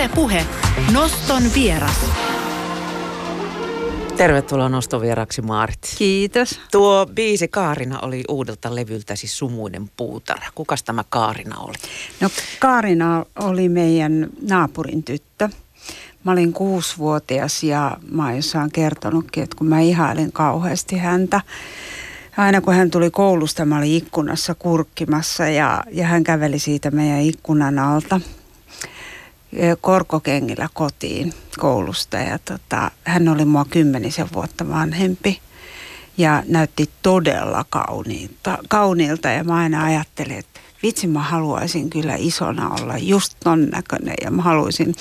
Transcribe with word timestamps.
Yle 0.00 0.10
Puhe. 0.14 0.46
Noston 0.92 1.42
vieras. 1.54 2.06
Tervetuloa 4.16 4.68
nostovieraksi 4.68 5.42
Maarit. 5.42 5.78
Kiitos. 5.98 6.60
Tuo 6.70 7.06
biisi 7.14 7.48
Kaarina 7.48 7.98
oli 7.98 8.24
uudelta 8.28 8.74
levyltä 8.74 9.16
siis 9.16 9.38
Sumuinen 9.38 9.90
puutarha. 9.96 10.50
Kukas 10.54 10.82
tämä 10.82 11.04
Kaarina 11.08 11.56
oli? 11.58 11.74
No 12.20 12.28
Kaarina 12.58 13.24
oli 13.38 13.68
meidän 13.68 14.28
naapurin 14.48 15.02
tyttö. 15.02 15.48
Mä 16.24 16.32
olin 16.32 16.52
kuusivuotias 16.52 17.62
ja 17.62 17.96
mä 18.10 18.24
oon 18.26 18.36
jossain 18.36 18.72
kertonutkin, 18.72 19.42
että 19.42 19.56
kun 19.56 19.66
mä 19.66 19.80
ihailin 19.80 20.32
kauheasti 20.32 20.96
häntä. 20.96 21.40
Aina 22.36 22.60
kun 22.60 22.74
hän 22.74 22.90
tuli 22.90 23.10
koulusta, 23.10 23.64
mä 23.64 23.78
olin 23.78 23.92
ikkunassa 23.92 24.54
kurkkimassa 24.54 25.48
ja, 25.48 25.84
ja 25.90 26.06
hän 26.06 26.24
käveli 26.24 26.58
siitä 26.58 26.90
meidän 26.90 27.20
ikkunan 27.20 27.78
alta 27.78 28.20
korkokengillä 29.80 30.68
kotiin 30.74 31.34
koulusta. 31.58 32.16
Ja 32.16 32.38
tota, 32.38 32.90
hän 33.04 33.28
oli 33.28 33.44
mua 33.44 33.64
kymmenisen 33.64 34.28
vuotta 34.34 34.68
vanhempi 34.68 35.40
ja 36.18 36.42
näytti 36.48 36.90
todella 37.02 37.64
kauniilta, 37.70 38.58
kauniilta. 38.68 39.28
Ja 39.28 39.44
mä 39.44 39.54
aina 39.54 39.84
ajattelin, 39.84 40.38
että 40.38 40.60
vitsi 40.82 41.06
mä 41.06 41.22
haluaisin 41.22 41.90
kyllä 41.90 42.14
isona 42.18 42.70
olla 42.80 42.98
just 42.98 43.34
ton 43.44 43.66
näköinen. 43.66 44.14
Ja 44.24 44.30
mä 44.30 44.42
haluaisin 44.42 44.94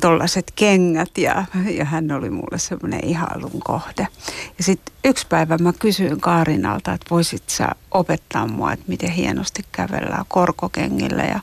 tollaset 0.00 0.52
kengät 0.56 1.18
ja, 1.18 1.44
ja 1.70 1.84
hän 1.84 2.12
oli 2.12 2.30
mulle 2.30 2.58
semmoinen 2.58 3.04
ihailun 3.04 3.60
kohde. 3.64 4.06
Ja 4.58 4.64
sitten 4.64 4.94
yksi 5.04 5.26
päivä 5.26 5.58
mä 5.58 5.72
kysyin 5.78 6.20
Kaarinalta, 6.20 6.92
että 6.92 7.06
voisit 7.10 7.42
sä 7.46 7.68
opettaa 7.90 8.46
mua, 8.46 8.72
että 8.72 8.84
miten 8.88 9.10
hienosti 9.10 9.62
kävellään 9.72 10.24
korkokengillä 10.28 11.22
ja 11.22 11.40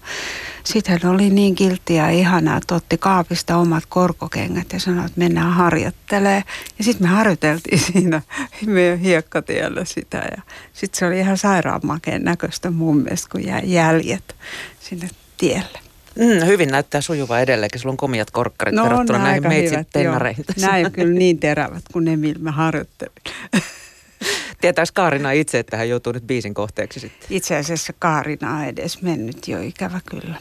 sitten 0.63 0.99
hän 1.01 1.12
oli 1.12 1.29
niin 1.29 1.55
kiltti 1.55 1.95
ja 1.95 2.09
ihanaa, 2.09 2.57
että 2.57 2.76
otti 2.76 2.98
kaapista 2.98 3.57
omat 3.57 3.84
korkokengät 3.90 4.73
ja 4.73 4.79
sanoi, 4.79 5.05
että 5.05 5.20
mennään 5.20 5.54
harjoittelee. 5.54 6.43
Ja 6.77 6.84
sitten 6.84 7.07
me 7.07 7.15
harjoiteltiin 7.15 7.79
siinä 7.91 8.21
meidän 8.65 8.99
hiekkatiellä 8.99 9.85
sitä. 9.85 10.17
Ja 10.17 10.41
sitten 10.73 10.99
se 10.99 11.05
oli 11.05 11.20
ihan 11.20 11.37
sairaanmakeen 11.37 12.23
näköistä 12.23 12.71
mun 12.71 12.98
mielestä, 12.98 13.29
kun 13.32 13.45
jäi 13.45 13.62
jäljet 13.63 14.35
sinne 14.79 15.10
tielle. 15.37 15.87
Mm, 16.18 16.46
hyvin 16.46 16.70
näyttää 16.70 17.01
sujuva 17.01 17.40
edelleenkin. 17.40 17.82
Sulla 17.82 17.93
on 17.93 17.98
komiat 17.98 18.32
korkkarit 18.32 18.76
no, 18.76 18.84
verrattuna 18.84 19.20
näihin 19.20 19.48
meitsin 19.48 19.87
tennareihin. 19.93 20.46
Näin 20.62 20.91
kyllä 20.91 21.13
niin 21.13 21.40
terävät 21.40 21.84
kuin 21.93 22.05
ne, 22.05 22.18
millä 22.18 22.43
mä 22.43 22.51
harjoittelin. 22.51 23.13
Tietääks 24.62 24.91
Kaarina 24.91 25.32
itse, 25.32 25.60
että 25.60 25.77
hän 25.77 25.90
joutuu 25.90 26.13
nyt 26.13 26.27
biisin 26.27 26.54
kohteeksi 26.54 26.99
sitten? 26.99 27.27
Itse 27.29 27.55
asiassa 27.55 27.93
Kaarina 27.99 28.55
on 28.55 28.63
edes 28.63 29.01
mennyt 29.01 29.48
jo 29.48 29.62
ikävä 29.62 29.99
kyllä. 30.05 30.35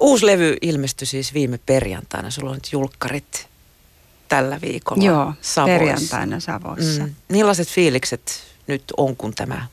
Uusi 0.00 0.26
levy 0.26 0.56
ilmestyi 0.62 1.06
siis 1.06 1.34
viime 1.34 1.58
perjantaina. 1.66 2.30
Sulla 2.30 2.50
on 2.50 2.56
nyt 2.56 2.72
julkkarit 2.72 3.48
tällä 4.28 4.60
viikolla 4.60 5.04
Joo, 5.04 5.32
Savoissa. 5.40 5.78
perjantaina 5.78 6.40
Savoissa. 6.40 7.02
Mm. 7.02 7.14
Millaiset 7.28 7.68
fiilikset 7.68 8.42
nyt 8.66 8.84
on, 8.96 9.16
kun 9.16 9.34
tämä 9.34 9.66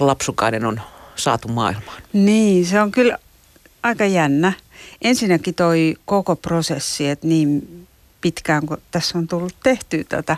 lapsukainen 0.00 0.64
on 0.64 0.80
saatu 1.16 1.48
maailmaan? 1.48 2.02
Niin, 2.12 2.66
se 2.66 2.80
on 2.80 2.90
kyllä 2.90 3.18
aika 3.84 4.04
jännä. 4.06 4.52
Ensinnäkin 5.02 5.54
toi 5.54 5.96
koko 6.04 6.36
prosessi, 6.36 7.08
että 7.08 7.26
niin 7.26 7.86
pitkään 8.20 8.66
kun 8.66 8.78
tässä 8.90 9.18
on 9.18 9.28
tullut 9.28 9.54
tehty 9.62 10.04
tätä 10.08 10.36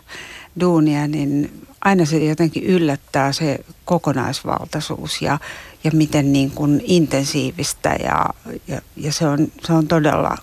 duunia, 0.60 1.08
niin 1.08 1.66
aina 1.80 2.04
se 2.04 2.18
jotenkin 2.18 2.62
yllättää 2.62 3.32
se 3.32 3.58
kokonaisvaltaisuus 3.84 5.22
ja, 5.22 5.38
ja 5.84 5.90
miten 5.94 6.32
niin 6.32 6.50
kuin 6.50 6.82
intensiivistä 6.84 7.96
ja, 8.02 8.24
ja, 8.68 8.80
ja 8.96 9.12
se, 9.12 9.26
on, 9.26 9.52
se 9.66 9.72
on 9.72 9.88
todella 9.88 10.36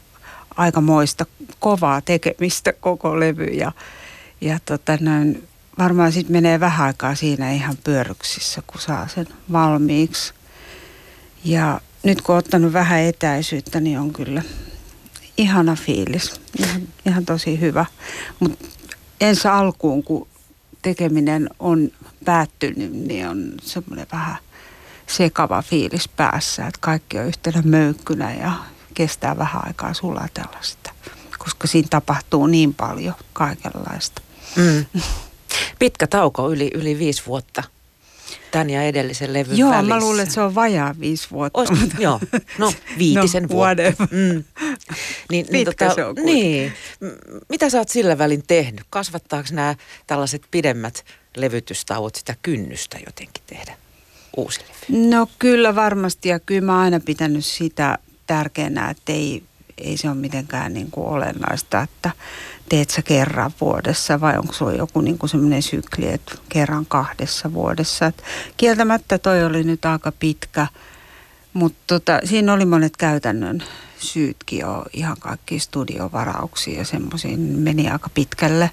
aikamoista 0.58 1.26
kovaa 1.60 2.02
tekemistä 2.02 2.74
koko 2.74 3.20
levy 3.20 3.46
ja, 3.46 3.72
ja 4.42 4.60
tota 4.66 4.98
noin, 5.02 5.48
varmaan 5.80 6.12
sitten 6.12 6.32
menee 6.32 6.60
vähän 6.60 6.88
aikaa 6.88 7.16
siinä 7.16 7.52
ihan 7.52 7.78
pyöryksissä, 7.84 8.62
kun 8.68 8.82
saa 8.82 9.08
sen 9.08 9.28
valmiiksi. 9.52 10.34
Ja 11.46 11.82
nyt 12.04 12.22
kun 12.22 12.36
on 12.36 12.40
ottanut 12.40 12.74
vähän 12.74 13.00
etäisyyttä, 13.00 13.80
niin 13.80 14.00
on 14.00 14.14
kyllä 14.14 14.42
ihana 15.38 15.76
fiilis. 15.76 16.42
Ihan, 16.60 16.82
ihan 17.06 17.26
tosi 17.26 17.60
hyvä. 17.60 17.86
Mutta 18.40 18.68
ensi 19.22 19.48
alkuun, 19.48 20.04
kun 20.04 20.28
tekeminen 20.82 21.50
on 21.60 21.92
päättynyt, 22.26 22.92
niin 22.92 23.28
on 23.28 23.52
semmoinen 23.62 24.08
vähän 24.12 24.38
sekava 25.08 25.62
fiilis 25.62 26.08
päässä, 26.08 26.68
että 26.68 26.80
kaikki 26.82 27.20
on 27.20 27.26
yhtenä 27.26 27.62
möykkynä 27.66 28.34
ja 28.34 28.52
kestää 28.94 29.38
vähän 29.38 29.62
aikaa 29.66 29.94
sulatella 29.94 30.58
sitä, 30.62 30.92
koska 31.38 31.68
siinä 31.68 31.88
tapahtuu 31.90 32.48
niin 32.48 32.74
paljon 32.74 33.16
kaikenlaista. 33.34 34.22
Mm. 34.56 35.02
Pitkä 35.80 36.08
tauko, 36.08 36.52
yli, 36.52 36.72
yli 36.74 37.00
viisi 37.00 37.24
vuotta 37.28 37.64
tämän 38.52 38.70
ja 38.70 38.84
edellisen 38.84 39.34
levyn 39.34 39.58
Joo, 39.58 39.72
välissä. 39.72 39.94
mä 39.96 40.00
luulen, 40.00 40.24
että 40.24 40.36
se 40.36 40.42
on 40.42 40.56
vajaa 40.56 40.96
viisi 41.00 41.28
vuotta. 41.32 41.60
Ois, 41.60 41.72
mutta... 41.72 41.96
Joo, 42.00 42.20
no 42.58 42.74
viitisen 43.00 43.44
no, 43.44 43.50
vuotta. 43.50 44.06
Mm. 44.12 44.44
Niin, 45.30 45.46
niin, 45.52 45.66
tota, 45.66 45.96
se 45.96 46.06
on 46.06 46.16
niin. 46.16 46.74
Mitä 47.50 47.70
sä 47.70 47.78
oot 47.78 47.90
sillä 47.90 48.18
välin 48.18 48.44
tehnyt? 48.48 48.84
Kasvattaako 48.90 49.50
nämä 49.52 49.76
tällaiset 50.08 50.42
pidemmät 50.52 51.06
levytystauot 51.38 52.16
sitä 52.16 52.36
kynnystä 52.42 52.98
jotenkin 53.06 53.44
tehdä 53.48 53.78
uusi 54.38 54.60
levy? 54.60 55.08
No 55.08 55.28
kyllä 55.40 55.76
varmasti 55.76 56.30
ja 56.30 56.40
kyllä 56.40 56.62
mä 56.62 56.74
oon 56.74 56.84
aina 56.84 57.00
pitänyt 57.00 57.46
sitä 57.46 57.98
tärkeänä, 58.28 58.90
että 58.90 59.12
ei, 59.12 59.44
ei 59.78 59.98
se 59.98 60.08
ole 60.10 60.18
mitenkään 60.18 60.74
niin 60.74 60.92
kuin 60.92 61.08
olennaista, 61.08 61.82
että 61.82 62.12
teet 62.74 62.90
sä 62.90 63.02
kerran 63.02 63.52
vuodessa 63.62 64.22
vai 64.22 64.38
onko 64.38 64.54
se 64.54 64.66
joku 64.78 65.02
niin 65.02 65.18
semmoinen 65.26 65.62
sykli, 65.62 66.08
että 66.08 66.36
kerran 66.50 66.86
kahdessa 66.86 67.54
vuodessa. 67.54 68.06
Et 68.06 68.24
kieltämättä 68.58 69.18
toi 69.18 69.46
oli 69.46 69.64
nyt 69.64 69.86
aika 69.86 70.12
pitkä, 70.12 70.68
mutta 71.54 71.80
tota, 71.88 72.20
siinä 72.24 72.54
oli 72.54 72.66
monet 72.66 72.98
käytännön 72.98 73.64
syytkin 74.00 74.60
jo 74.60 74.86
ihan 74.94 75.18
kaikki 75.20 75.60
studiovarauksia 75.60 76.78
ja 76.78 76.86
semmoisiin 76.86 77.40
meni 77.40 77.90
aika 77.90 78.10
pitkälle, 78.14 78.72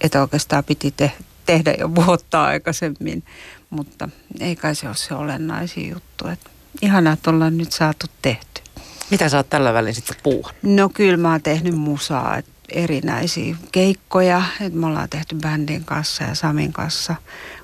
että 0.00 0.20
oikeastaan 0.20 0.64
piti 0.64 0.90
te- 0.90 1.12
tehdä 1.46 1.74
jo 1.78 1.94
vuotta 1.94 2.44
aikaisemmin, 2.44 3.22
mutta 3.70 4.08
ei 4.40 4.56
kai 4.56 4.74
se 4.74 4.86
ole 4.86 4.96
se 4.96 5.14
olennaisin 5.14 5.90
juttu. 5.90 6.28
Et 6.28 6.40
ihanaa, 6.82 7.12
että 7.12 7.30
ollaan 7.30 7.58
nyt 7.58 7.72
saatu 7.72 8.06
tehty. 8.22 8.62
Mitä 9.10 9.28
sä 9.28 9.36
oot 9.36 9.50
tällä 9.50 9.72
välin 9.72 9.94
sitten 9.94 10.16
puuhan? 10.22 10.54
No 10.62 10.88
kyllä 10.88 11.16
mä 11.16 11.30
oon 11.30 11.42
tehnyt 11.42 11.74
musaa, 11.74 12.36
et 12.36 12.46
erinäisiä 12.74 13.56
keikkoja. 13.72 14.42
Et 14.60 14.74
me 14.74 14.86
ollaan 14.86 15.08
tehty 15.08 15.36
bändin 15.36 15.84
kanssa 15.84 16.24
ja 16.24 16.34
Samin 16.34 16.72
kanssa 16.72 17.14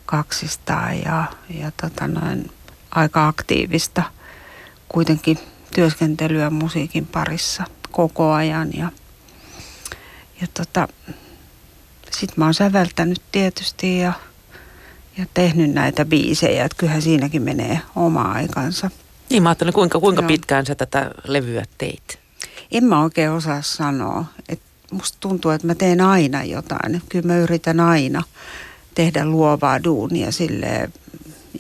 kaksistaan 0.07 1.03
ja, 1.03 1.25
ja 1.51 1.73
tota 1.83 2.09
noin, 2.09 2.51
aika 2.91 3.29
aktiivista 3.29 4.03
kuitenkin 4.89 5.39
työskentelyä 5.75 6.51
musiikin 6.51 7.07
parissa 7.07 7.65
koko 7.91 8.33
ajan. 8.33 8.69
Ja, 8.75 8.93
ja 10.41 10.47
tota, 10.55 10.89
sitten 12.11 12.35
mä 12.37 12.45
oon 12.45 12.55
säveltänyt 12.55 13.23
tietysti 13.33 13.99
ja, 13.99 14.13
ja 15.19 15.27
tehnyt 15.35 15.71
näitä 15.71 16.05
biisejä, 16.05 16.65
että 16.65 16.77
kyllähän 16.79 17.03
siinäkin 17.03 17.43
menee 17.43 17.81
oma 17.97 18.23
aikansa. 18.23 18.91
Niin 19.31 19.43
mä 19.43 19.49
ajattelin, 19.49 19.75
kuinka, 19.75 20.01
kuinka 20.01 20.23
pitkään 20.23 20.67
sä 20.67 20.75
tätä 20.75 21.11
levyä 21.25 21.65
teit? 21.79 22.19
En 22.71 22.85
mä 22.85 23.03
oikein 23.03 23.31
osaa 23.31 23.63
sanoa. 23.63 24.25
Et 24.49 24.61
musta 24.91 25.19
tuntuu, 25.21 25.51
että 25.51 25.67
mä 25.67 25.75
teen 25.75 26.01
aina 26.01 26.45
jotain. 26.45 27.03
Kyllä 27.09 27.27
mä 27.27 27.39
yritän 27.39 27.81
aina 27.81 28.23
tehdä 28.95 29.25
luovaa 29.25 29.85
duunia 29.85 30.33
sille 30.33 30.91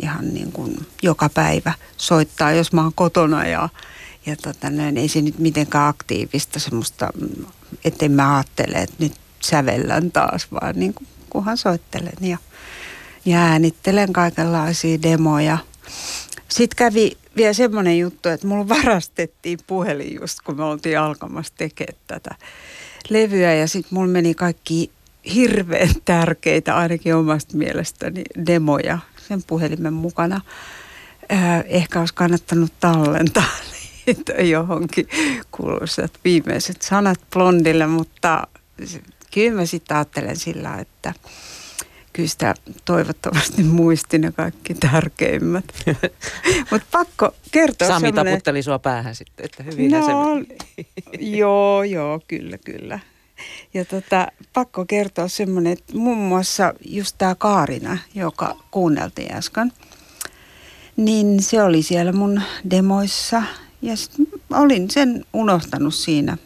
ihan 0.02 0.34
niin 0.34 0.52
kuin 0.52 0.86
joka 1.02 1.28
päivä 1.28 1.72
soittaa, 1.96 2.52
jos 2.52 2.72
mä 2.72 2.82
oon 2.82 2.92
kotona 2.94 3.46
ja, 3.46 3.68
ja 4.26 4.36
tota, 4.36 4.70
näin, 4.70 4.96
ei 4.96 5.08
se 5.08 5.22
nyt 5.22 5.38
mitenkään 5.38 5.88
aktiivista 5.88 6.58
semmoista, 6.58 7.10
ettei 7.84 8.08
mä 8.08 8.36
ajattele, 8.36 8.76
että 8.76 8.96
nyt 8.98 9.12
sävellän 9.40 10.12
taas, 10.12 10.52
vaan 10.52 10.74
niin 10.76 10.94
kuin, 10.94 11.08
kunhan 11.30 11.56
soittelen 11.56 12.12
ja, 12.20 12.38
ja 13.24 13.38
äänittelen 13.38 14.12
kaikenlaisia 14.12 15.02
demoja. 15.02 15.58
Sitten 16.48 16.76
kävi 16.76 17.12
vielä 17.36 17.52
semmoinen 17.52 17.98
juttu, 17.98 18.28
että 18.28 18.46
mulla 18.46 18.68
varastettiin 18.68 19.58
puhelin 19.66 20.14
just 20.20 20.38
kun 20.44 20.56
me 20.56 20.64
oltiin 20.64 20.98
alkamassa 20.98 21.52
tekemään 21.56 22.00
tätä 22.06 22.34
levyä 23.08 23.54
ja 23.54 23.68
sitten 23.68 23.94
mulla 23.94 24.08
meni 24.08 24.34
kaikki 24.34 24.90
hirveän 25.34 25.94
tärkeitä, 26.04 26.76
ainakin 26.76 27.14
omasta 27.14 27.56
mielestäni, 27.56 28.22
demoja 28.46 28.98
sen 29.28 29.42
puhelimen 29.46 29.92
mukana. 29.92 30.40
Äh, 31.32 31.64
ehkä 31.66 32.00
olisi 32.00 32.14
kannattanut 32.14 32.72
tallentaa 32.80 33.44
niitä 34.06 34.32
johonkin 34.32 35.08
kuuluisat 35.50 36.12
viimeiset 36.24 36.82
sanat 36.82 37.20
blondille, 37.32 37.86
mutta 37.86 38.46
kyllä 39.34 39.60
mä 39.60 39.66
sitten 39.66 39.96
ajattelen 39.96 40.36
sillä, 40.36 40.78
että 40.78 41.14
kyllä 42.18 42.28
sitä 42.28 42.54
toivottavasti 42.84 43.62
muistin 43.80 44.20
ne 44.20 44.32
kaikki 44.32 44.74
tärkeimmät. 44.74 45.64
Mutta 46.70 46.86
pakko 46.90 47.34
kertoa 47.50 47.88
Sami 47.88 48.06
semmoinen... 48.06 48.32
taputteli 48.32 48.62
sua 48.62 48.78
päähän 48.78 49.14
sitten, 49.14 49.44
että 49.44 49.62
hyvin 49.62 49.90
No, 49.90 50.06
se 50.06 50.82
joo, 51.36 51.82
joo, 51.82 52.20
kyllä, 52.28 52.58
kyllä. 52.58 52.98
Ja 53.74 53.84
tota, 53.84 54.26
pakko 54.52 54.84
kertoa 54.84 55.28
semmoinen, 55.28 55.72
että 55.72 55.96
muun 55.96 56.18
muassa 56.18 56.74
just 56.84 57.14
tämä 57.18 57.34
Kaarina, 57.34 57.98
joka 58.14 58.56
kuunneltiin 58.70 59.34
äsken, 59.34 59.72
niin 60.96 61.42
se 61.42 61.62
oli 61.62 61.82
siellä 61.82 62.12
mun 62.12 62.42
demoissa 62.70 63.42
ja 63.82 63.94
olin 64.50 64.90
sen 64.90 65.24
unohtanut 65.32 65.94
siinä 65.94 66.36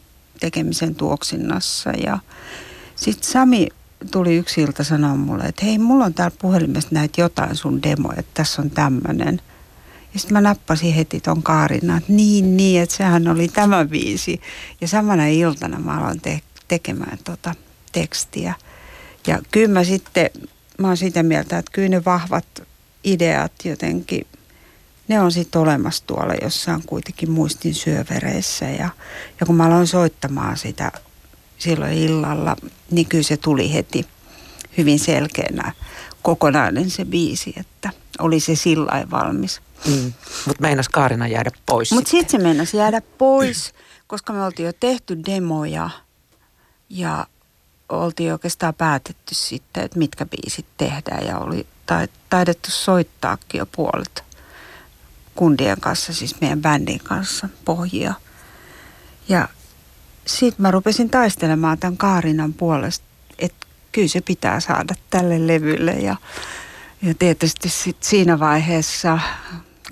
tekemisen 0.41 0.95
tuoksinnassa 0.95 1.91
ja 1.91 2.19
sitten 2.97 3.31
Sami 3.31 3.69
tuli 4.11 4.37
yksi 4.37 4.61
ilta 4.61 4.85
sanoa 4.85 5.17
mulle, 5.17 5.45
että 5.45 5.65
hei, 5.65 5.79
mulla 5.79 6.05
on 6.05 6.15
täällä 6.15 6.37
puhelimessa 6.41 6.89
näitä 6.93 7.21
jotain 7.21 7.57
sun 7.57 7.83
demoja, 7.83 8.19
että 8.19 8.31
tässä 8.35 8.63
on 8.63 8.71
tämmöinen. 8.71 9.41
Ja 10.15 10.21
sitten 10.21 10.33
mä 10.33 10.41
nappasin 10.41 10.95
heti 10.95 11.21
ton 11.21 11.43
Kaarina, 11.43 11.97
että 11.97 12.13
niin, 12.13 12.57
niin, 12.57 12.83
että 12.83 12.97
sehän 12.97 13.29
oli 13.29 13.49
tämä 13.49 13.85
biisi. 13.85 14.41
Ja 14.81 14.89
samana 14.89 15.27
iltana 15.27 15.79
mä 15.79 15.99
aloin 15.99 16.21
te- 16.21 16.41
tekemään 16.69 17.19
tota 17.25 17.55
tekstiä. 17.93 18.55
Ja 19.27 19.39
kyllä 19.51 19.73
mä 19.73 19.85
sitten, 19.85 20.31
mä 20.79 20.87
oon 20.87 20.97
sitä 20.97 21.23
mieltä, 21.23 21.59
että 21.59 21.73
kyllä 21.73 21.89
ne 21.89 22.05
vahvat 22.05 22.47
ideat 23.05 23.53
jotenkin, 23.65 24.27
ne 25.09 25.21
on 25.21 25.33
sitten 25.33 25.61
olemassa 25.61 26.05
tuolla 26.07 26.35
jossain 26.43 26.83
kuitenkin 26.87 27.31
muistin 27.31 27.75
syövereissä. 27.75 28.65
Ja, 28.65 28.89
ja 29.41 29.47
kun 29.47 29.57
mä 29.57 29.67
aloin 29.67 29.87
soittamaan 29.87 30.57
sitä 30.57 30.93
silloin 31.63 31.93
illalla, 31.93 32.57
niin 32.91 33.07
kyllä 33.07 33.25
se 33.25 33.37
tuli 33.37 33.75
heti 33.75 34.07
hyvin 34.79 34.99
selkeänä 34.99 35.73
kokonainen 36.23 36.91
se 36.91 37.05
biisi, 37.05 37.55
että 37.57 37.91
oli 38.19 38.41
se 38.41 38.55
sillä 38.55 39.07
valmis. 39.11 39.61
Mm. 39.87 40.13
Mutta 40.47 40.63
meinas 40.63 40.89
Kaarina 40.89 41.29
jäädä 41.29 41.51
pois 41.67 41.93
Mutta 41.93 42.11
sitten 42.11 42.31
se 42.31 42.39
meinasi 42.39 42.77
jäädä 42.77 43.01
pois, 43.19 43.75
koska 44.07 44.33
me 44.33 44.45
oltiin 44.45 44.67
jo 44.67 44.73
tehty 44.81 45.19
demoja 45.27 45.91
ja 46.91 47.27
oltiin 47.89 48.33
oikeastaan 48.33 48.75
päätetty 48.75 49.35
sitten, 49.35 49.85
että 49.85 49.99
mitkä 49.99 50.27
biisit 50.27 50.67
tehdään 50.77 51.27
ja 51.27 51.39
oli 51.39 51.67
tai- 51.87 52.09
taidettu 52.31 52.71
soittaakin 52.71 53.59
jo 53.59 53.67
puolet 53.67 54.25
kundien 55.35 55.81
kanssa, 55.81 56.13
siis 56.13 56.41
meidän 56.41 56.63
bändin 56.63 57.01
kanssa 57.01 57.49
pohjia. 57.65 58.15
Ja 59.29 59.49
sitten 60.27 60.63
mä 60.63 60.71
rupesin 60.71 61.11
taistelemaan 61.11 61.79
tämän 61.79 61.97
Kaarinan 61.97 62.53
puolesta, 62.53 63.05
että 63.39 63.67
kyllä 63.93 64.09
se 64.09 64.21
pitää 64.21 64.61
saada 64.61 64.95
tälle 65.11 65.47
levylle 65.47 65.93
ja, 65.93 66.17
ja 67.03 67.15
tietysti 67.19 67.69
sit 67.69 67.97
siinä 68.01 68.39
vaiheessa, 68.39 69.19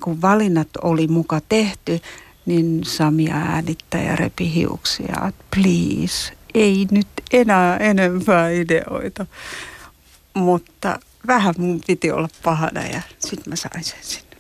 kun 0.00 0.22
valinnat 0.22 0.68
oli 0.82 1.06
muka 1.08 1.40
tehty, 1.48 2.00
niin 2.46 2.84
Samia 2.84 3.34
äänittäjä 3.34 4.16
repi 4.16 4.54
hiuksia, 4.54 5.14
että 5.28 5.44
please, 5.54 6.32
ei 6.54 6.86
nyt 6.90 7.08
enää 7.32 7.76
enempää 7.76 8.50
ideoita. 8.50 9.26
Mutta 10.34 10.98
vähän 11.26 11.54
mun 11.58 11.80
piti 11.86 12.10
olla 12.10 12.28
pahana 12.42 12.86
ja 12.86 13.02
sitten 13.18 13.50
mä 13.50 13.56
sain 13.56 13.84
sen 13.84 13.98
sinne. 14.02 14.36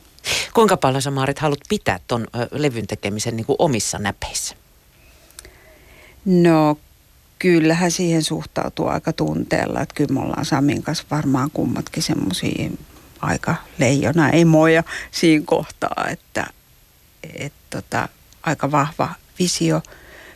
Kuinka 0.54 0.76
paljon 0.76 1.02
sä 1.02 1.10
Maarit 1.10 1.38
haluat 1.38 1.60
pitää 1.68 2.00
ton 2.06 2.26
levyn 2.50 2.86
tekemisen 2.86 3.36
niin 3.36 3.46
kuin 3.46 3.56
omissa 3.58 3.98
näpeissä? 3.98 4.56
No 6.24 6.78
kyllähän 7.38 7.90
siihen 7.90 8.22
suhtautuu 8.22 8.86
aika 8.86 9.12
tunteella, 9.12 9.80
että 9.80 9.94
kyllä 9.94 10.14
me 10.14 10.20
ollaan 10.20 10.44
Samin 10.44 10.82
kanssa 10.82 11.04
varmaan 11.10 11.50
kummatkin 11.52 12.02
semmoisia 12.02 12.70
aika 13.20 13.54
leijona 13.78 14.30
emoja 14.30 14.82
siinä 15.10 15.44
kohtaa, 15.46 16.06
että 16.10 16.46
et 17.38 17.52
tota, 17.70 18.08
aika 18.42 18.70
vahva 18.70 19.08
visio 19.38 19.82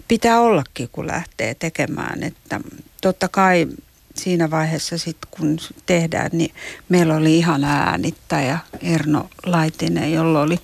pitää 0.08 0.40
ollakin, 0.40 0.88
kun 0.92 1.06
lähtee 1.06 1.54
tekemään. 1.54 2.22
Että 2.22 2.60
totta 3.02 3.28
kai 3.28 3.66
siinä 4.14 4.50
vaiheessa 4.50 4.98
sitten, 4.98 5.30
kun 5.30 5.58
tehdään, 5.86 6.30
niin 6.32 6.54
meillä 6.88 7.16
oli 7.16 7.38
ihan 7.38 7.64
äänittäjä 7.64 8.58
Erno 8.80 9.28
Laitinen, 9.46 10.12
jolla 10.12 10.40
oli 10.40 10.60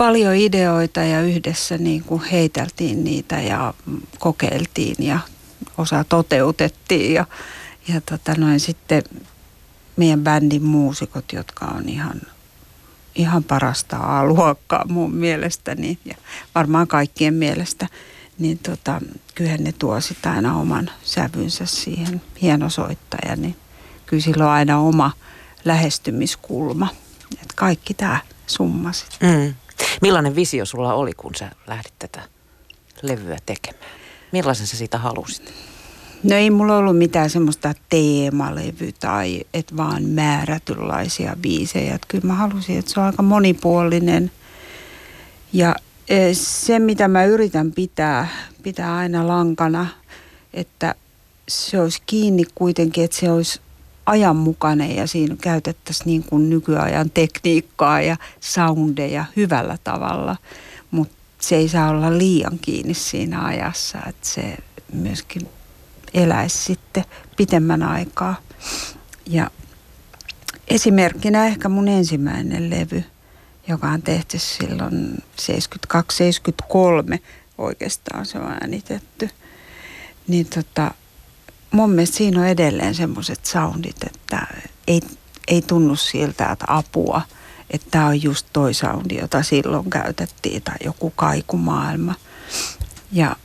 paljon 0.00 0.34
ideoita 0.34 1.00
ja 1.00 1.20
yhdessä 1.20 1.78
niin 1.78 2.04
kuin 2.04 2.22
heiteltiin 2.22 3.04
niitä 3.04 3.40
ja 3.40 3.74
kokeiltiin 4.18 4.94
ja 4.98 5.18
osa 5.78 6.04
toteutettiin 6.04 7.14
ja, 7.14 7.26
ja 7.88 8.00
tota 8.00 8.34
noin 8.34 8.60
sitten 8.60 9.02
meidän 9.96 10.20
bändin 10.20 10.62
muusikot, 10.62 11.32
jotka 11.32 11.66
on 11.66 11.88
ihan, 11.88 12.20
ihan 13.14 13.44
parasta 13.44 13.96
A-luokkaa 13.96 14.84
mun 14.88 15.14
mielestäni 15.14 15.98
ja 16.04 16.14
varmaan 16.54 16.88
kaikkien 16.88 17.34
mielestä, 17.34 17.88
niin 18.38 18.58
tota, 18.58 19.00
kyllähän 19.34 19.64
ne 19.64 19.72
tuo 19.72 20.00
sitä 20.00 20.32
aina 20.32 20.56
oman 20.56 20.90
sävynsä 21.04 21.66
siihen 21.66 22.22
hieno 22.42 22.70
soittaja, 22.70 23.36
niin 23.36 23.56
kyllä 24.06 24.22
sillä 24.22 24.44
on 24.44 24.50
aina 24.50 24.78
oma 24.78 25.12
lähestymiskulma. 25.64 26.88
Et 27.42 27.52
kaikki 27.56 27.94
tämä 27.94 28.20
summa 28.46 28.92
sitten. 28.92 29.40
Mm. 29.40 29.54
Millainen 30.00 30.36
visio 30.36 30.64
sulla 30.64 30.94
oli, 30.94 31.12
kun 31.12 31.34
sä 31.34 31.50
lähdit 31.66 31.92
tätä 31.98 32.22
levyä 33.02 33.38
tekemään? 33.46 33.90
Millaisen 34.32 34.66
sä 34.66 34.76
siitä 34.76 34.98
halusit? 34.98 35.52
No 36.22 36.36
ei 36.36 36.50
mulla 36.50 36.76
ollut 36.76 36.98
mitään 36.98 37.30
semmoista 37.30 37.74
teemalevy 37.88 38.92
tai 38.92 39.44
et 39.54 39.76
vaan 39.76 40.04
määrätynlaisia 40.04 41.36
biisejä. 41.40 41.94
Et 41.94 42.06
kyllä 42.08 42.24
mä 42.26 42.34
halusin, 42.34 42.78
että 42.78 42.90
se 42.90 43.00
on 43.00 43.06
aika 43.06 43.22
monipuolinen. 43.22 44.30
Ja 45.52 45.76
eh, 46.08 46.36
se, 46.36 46.78
mitä 46.78 47.08
mä 47.08 47.24
yritän 47.24 47.72
pitää, 47.72 48.28
pitää 48.62 48.96
aina 48.96 49.28
lankana, 49.28 49.86
että 50.54 50.94
se 51.48 51.80
olisi 51.80 52.02
kiinni 52.06 52.44
kuitenkin, 52.54 53.04
että 53.04 53.16
se 53.16 53.30
olisi 53.30 53.60
ajanmukainen 54.10 54.96
ja 54.96 55.06
siinä 55.06 55.36
käytettäisiin 55.40 56.06
niin 56.06 56.22
kuin 56.22 56.50
nykyajan 56.50 57.10
tekniikkaa 57.10 58.00
ja 58.00 58.16
soundeja 58.40 59.24
hyvällä 59.36 59.78
tavalla. 59.84 60.36
Mutta 60.90 61.14
se 61.40 61.56
ei 61.56 61.68
saa 61.68 61.90
olla 61.90 62.18
liian 62.18 62.58
kiinni 62.58 62.94
siinä 62.94 63.44
ajassa, 63.44 63.98
että 64.08 64.28
se 64.28 64.56
myöskin 64.92 65.48
eläisi 66.14 66.58
sitten 66.58 67.04
pitemmän 67.36 67.82
aikaa. 67.82 68.36
Ja 69.26 69.50
esimerkkinä 70.68 71.46
ehkä 71.46 71.68
mun 71.68 71.88
ensimmäinen 71.88 72.70
levy, 72.70 73.04
joka 73.68 73.88
on 73.88 74.02
tehty 74.02 74.38
silloin 74.38 75.22
72-73 77.14 77.18
oikeastaan 77.58 78.26
se 78.26 78.38
on 78.38 78.52
äänitetty. 78.52 79.30
Niin 80.28 80.46
tota, 80.46 80.94
mun 81.70 81.90
mielestä 81.90 82.16
siinä 82.16 82.40
on 82.40 82.46
edelleen 82.46 82.94
semmoiset 82.94 83.44
soundit, 83.46 83.96
että 84.02 84.46
ei, 84.86 85.00
ei 85.48 85.62
tunnu 85.62 85.96
siltä, 85.96 86.46
että 86.52 86.64
apua, 86.68 87.22
että 87.70 87.86
tämä 87.90 88.06
on 88.06 88.22
just 88.22 88.46
toi 88.52 88.74
soundi, 88.74 89.16
jota 89.20 89.42
silloin 89.42 89.90
käytettiin, 89.90 90.62
tai 90.62 90.76
joku 90.84 91.10
kaikumaailma. 91.16 92.14
Ja 93.12 93.36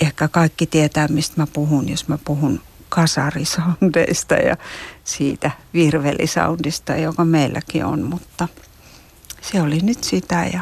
ehkä 0.00 0.28
kaikki 0.28 0.66
tietää, 0.66 1.08
mistä 1.08 1.34
mä 1.40 1.46
puhun, 1.46 1.88
jos 1.88 2.08
mä 2.08 2.18
puhun 2.24 2.60
kasarisoundeista 2.88 4.34
ja 4.34 4.56
siitä 5.04 5.50
virvelisoundista, 5.74 6.96
joka 6.96 7.24
meilläkin 7.24 7.84
on, 7.84 8.02
mutta 8.02 8.48
se 9.40 9.62
oli 9.62 9.78
nyt 9.82 10.04
sitä 10.04 10.44
ja 10.52 10.60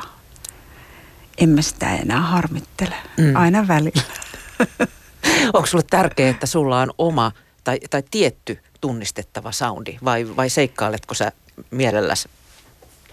emme 1.39 1.63
sitä 1.63 1.97
enää 1.97 2.21
harmittele, 2.21 2.95
Mm. 3.17 3.37
aina 3.37 3.69
välillä. 3.69 4.03
Onko 5.53 5.67
sulle 5.67 5.85
tärkeää, 5.91 6.31
että 6.31 6.47
sulla 6.47 6.81
on 6.81 6.91
oma 6.99 7.33
tai, 7.65 7.79
tai 7.91 8.03
tietty 8.11 8.59
tunnistettava 8.81 9.53
soundi 9.53 9.99
vai, 10.05 10.37
vai 10.37 10.51
seikkailetko 10.51 11.15
sä 11.15 11.33
mielelläsi? 11.71 12.29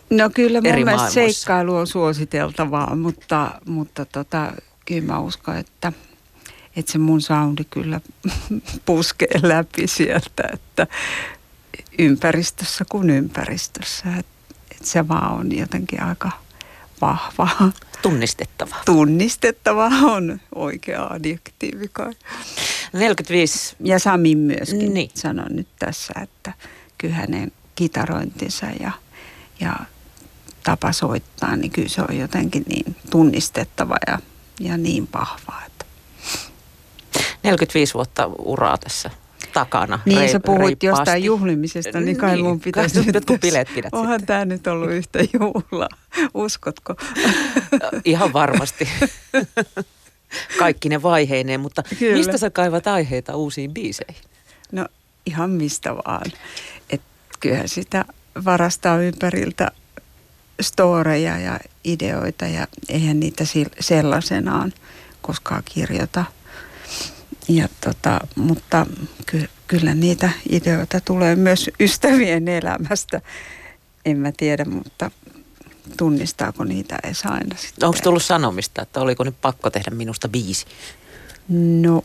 No 0.10 0.29
kyllä 0.29 0.62
mun 0.62 0.65
eri 0.65 0.86
mielestä 0.86 1.10
seikkailu 1.10 1.75
on 1.75 1.88
suositeltavaa, 1.88 2.96
mutta, 2.96 3.62
mutta 3.65 4.05
tota, 4.05 4.51
kyllä 4.86 5.13
mä 5.13 5.19
uskon, 5.19 5.57
että, 5.57 5.93
että 6.75 6.91
se 6.91 6.98
mun 6.98 7.22
soundi 7.22 7.63
kyllä 7.69 8.01
puskee 8.86 9.39
läpi 9.43 9.88
sieltä, 9.88 10.50
että 10.53 10.88
ympäristössä 12.00 12.86
kuin 12.89 13.10
ympäristössä. 13.10 14.03
Että, 14.10 14.55
että 14.72 14.88
se 14.88 15.07
vaan 15.07 15.34
on 15.34 15.57
jotenkin 15.57 16.03
aika 16.03 16.31
vahva. 17.01 17.50
Tunnistettava. 18.01 18.75
Tunnistettava 18.86 19.86
on 20.04 20.39
oikea 20.56 21.08
adjektiivi 21.08 21.88
kai. 21.94 22.13
45 22.94 23.75
Ja 23.80 24.00
Sami 24.00 24.36
myöskin 24.36 24.94
Niin. 24.94 25.12
sanon 25.13 25.48
nyt 25.56 25.68
tässä, 25.80 26.13
että 26.24 26.54
kyllä 26.98 27.16
hänen 27.16 27.51
kitarointinsa 27.75 28.66
ja, 28.80 28.92
ja 29.60 29.75
tapa 30.63 30.92
soittaa, 30.92 31.56
niin 31.56 31.72
kyllä 31.72 31.89
se 31.89 32.01
on 32.01 32.18
jotenkin 32.18 32.63
niin 32.68 32.96
tunnistettava 33.10 33.96
ja, 34.08 34.20
ja 34.60 34.77
niin 34.77 35.10
vahva. 35.13 35.62
Että. 35.66 35.86
45 37.44 37.94
vuotta 37.94 38.25
uraa 38.39 38.77
tässä 38.77 39.12
takana. 39.54 40.00
Niin 40.06 40.20
rei- 40.20 40.32
sä 40.32 40.39
puhuit 40.39 40.62
reippaasti. 40.62 40.86
jostain 40.86 41.24
juhlimisesta, 41.24 42.00
niin 42.00 42.18
kai 42.18 42.34
Niin, 42.36 42.46
mun 42.46 42.60
pitäisi 42.60 42.96
kai 42.96 43.06
nyt... 43.06 43.16
jotkut 43.16 43.42
bileet 43.42 43.68
pidät 43.75 43.94
Onhan 43.94 44.20
sitten. 44.20 44.27
tämä 44.27 44.46
nyt 44.46 44.68
ollut 44.68 44.92
yhtä 44.92 45.20
juhlaa, 45.34 45.89
uskotko? 46.34 46.96
Ihan 48.06 48.34
varmasti. 48.34 48.89
Kaikki 50.60 50.89
ne 50.89 51.01
vaiheineen, 51.04 51.60
mutta 51.60 51.84
Kyllä. 52.00 52.18
mistä 52.18 52.38
sä 52.38 52.50
kaivat 52.50 52.88
aiheita 52.88 53.36
uusiin 53.36 53.74
biiseihin? 53.74 54.24
No 54.72 54.86
ihan 55.25 55.50
mistä 55.50 55.96
vaan. 55.96 56.32
Et 56.89 57.01
kyllähän 57.39 57.70
sitä 57.70 58.06
varastaa 58.46 58.98
ympäriltä 58.98 59.72
storeja 60.62 61.38
ja 61.39 61.60
ideoita 61.84 62.46
ja 62.46 62.68
eihän 62.89 63.20
niitä 63.20 63.44
sellaisenaan 63.80 64.74
koskaan 65.22 65.63
kirjoita. 65.66 66.25
Ja 67.48 67.70
tota, 67.82 68.20
mutta 68.36 68.86
ky- 69.25 69.50
kyllä 69.68 69.96
niitä 69.96 70.30
ideoita 70.50 71.01
tulee 71.01 71.36
myös 71.36 71.70
ystävien 71.80 72.48
elämästä. 72.48 73.22
En 74.06 74.18
mä 74.18 74.32
tiedä, 74.38 74.66
mutta 74.66 75.12
tunnistaako 75.98 76.63
niitä 76.63 76.98
edes 77.04 77.25
aina 77.25 77.58
sitten. 77.58 77.88
Onko 77.88 78.00
tullut 78.04 78.24
sanomista, 78.24 78.82
että 78.82 79.00
oliko 79.00 79.24
nyt 79.24 79.36
pakko 79.42 79.70
tehdä 79.70 79.92
minusta 79.92 80.30
biisi? 80.30 80.66
No 81.82 82.04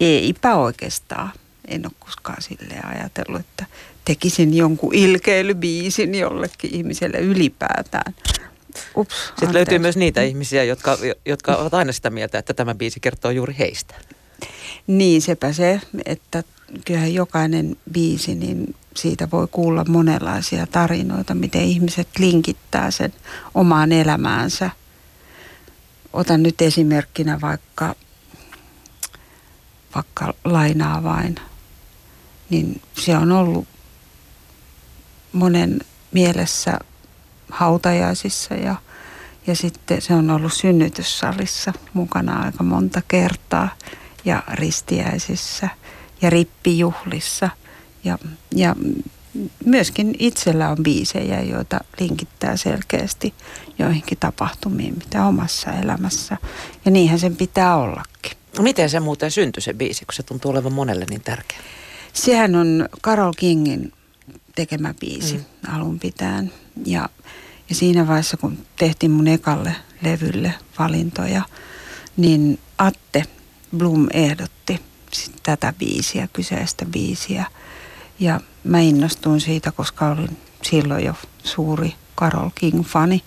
eipä 0.00 0.56
oikeastaan. 0.56 1.30
En 1.68 1.86
ole 1.86 1.92
koskaan 1.98 2.42
silleen 2.42 2.86
ajatellut, 2.86 3.40
että 3.40 3.66
tekisin 4.04 4.54
jonkun 4.54 4.94
ilkeilybiisin 4.94 6.14
jollekin 6.14 6.74
ihmiselle 6.74 7.18
ylipäätään. 7.18 8.14
Ups, 8.96 9.14
Sitten 9.14 9.30
anteeksi. 9.32 9.54
löytyy 9.54 9.78
myös 9.78 9.96
niitä 9.96 10.22
ihmisiä, 10.22 10.64
jotka, 10.64 10.98
jotka 11.26 11.56
ovat 11.56 11.74
aina 11.74 11.92
sitä 11.92 12.10
mieltä, 12.10 12.38
että 12.38 12.54
tämä 12.54 12.74
biisi 12.74 13.00
kertoo 13.00 13.30
juuri 13.30 13.54
heistä. 13.58 13.94
Niin, 14.86 15.22
sepä 15.22 15.52
se, 15.52 15.80
että 16.04 16.44
kyllähän 16.84 17.14
jokainen 17.14 17.76
biisi, 17.92 18.34
niin 18.34 18.74
siitä 18.96 19.28
voi 19.32 19.48
kuulla 19.50 19.84
monenlaisia 19.88 20.66
tarinoita, 20.66 21.34
miten 21.34 21.62
ihmiset 21.62 22.08
linkittää 22.18 22.90
sen 22.90 23.12
omaan 23.54 23.92
elämäänsä. 23.92 24.70
Otan 26.12 26.42
nyt 26.42 26.62
esimerkkinä 26.62 27.40
vaikka, 27.40 27.94
vaikka 29.94 30.34
lainaa 30.44 31.02
vain, 31.02 31.34
niin 32.50 32.82
se 32.94 33.16
on 33.16 33.32
ollut 33.32 33.68
monen 35.32 35.80
mielessä 36.12 36.78
hautajaisissa 37.50 38.54
ja, 38.54 38.76
ja 39.46 39.56
sitten 39.56 40.02
se 40.02 40.14
on 40.14 40.30
ollut 40.30 40.52
synnytyssalissa 40.52 41.72
mukana 41.94 42.42
aika 42.42 42.64
monta 42.64 43.02
kertaa 43.08 43.68
ja 44.26 44.42
ristiäisissä 44.52 45.68
ja 46.22 46.30
rippijuhlissa. 46.30 47.50
Ja, 48.04 48.18
ja 48.54 48.76
myöskin 49.64 50.14
itsellä 50.18 50.68
on 50.68 50.76
biisejä, 50.82 51.42
joita 51.42 51.80
linkittää 52.00 52.56
selkeästi 52.56 53.34
joihinkin 53.78 54.18
tapahtumiin, 54.18 54.94
mitä 54.98 55.26
omassa 55.26 55.72
elämässä. 55.72 56.36
Ja 56.84 56.90
niinhän 56.90 57.18
sen 57.18 57.36
pitää 57.36 57.76
ollakin. 57.76 58.32
Miten 58.58 58.90
se 58.90 59.00
muuten 59.00 59.30
syntyi 59.30 59.62
se 59.62 59.74
biisi, 59.74 60.04
kun 60.04 60.14
se 60.14 60.22
tuntuu 60.22 60.50
olevan 60.50 60.72
monelle 60.72 61.06
niin 61.10 61.20
tärkeä? 61.20 61.58
Sehän 62.12 62.54
on 62.54 62.88
Carol 63.02 63.32
Kingin 63.36 63.92
tekemä 64.54 64.94
biisi 65.00 65.36
mm. 65.36 65.74
alun 65.74 65.98
pitäen. 65.98 66.52
Ja, 66.86 67.08
ja 67.68 67.74
siinä 67.74 68.06
vaiheessa, 68.06 68.36
kun 68.36 68.58
tehtiin 68.76 69.12
mun 69.12 69.28
ekalle 69.28 69.76
levylle 70.02 70.54
valintoja, 70.78 71.42
niin 72.16 72.58
Atte 72.78 73.24
Blum 73.78 74.06
ehdotti 74.12 74.80
tätä 75.42 75.72
biisiä, 75.78 76.28
kyseistä 76.32 76.84
biisiä. 76.84 77.44
Ja 78.20 78.40
mä 78.64 78.80
innostuin 78.80 79.40
siitä, 79.40 79.72
koska 79.72 80.06
olin 80.06 80.36
silloin 80.62 81.04
jo 81.04 81.14
suuri 81.44 81.94
Carol 82.16 82.50
King-fani. 82.54 83.22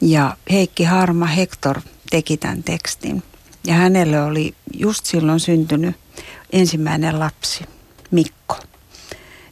Ja 0.00 0.36
Heikki 0.50 0.84
Harma 0.84 1.26
Hector 1.26 1.80
teki 2.10 2.36
tämän 2.36 2.62
tekstin. 2.62 3.22
Ja 3.66 3.74
hänelle 3.74 4.22
oli 4.22 4.54
just 4.74 5.04
silloin 5.04 5.40
syntynyt 5.40 5.96
ensimmäinen 6.52 7.20
lapsi, 7.20 7.64
Mikko. 8.10 8.56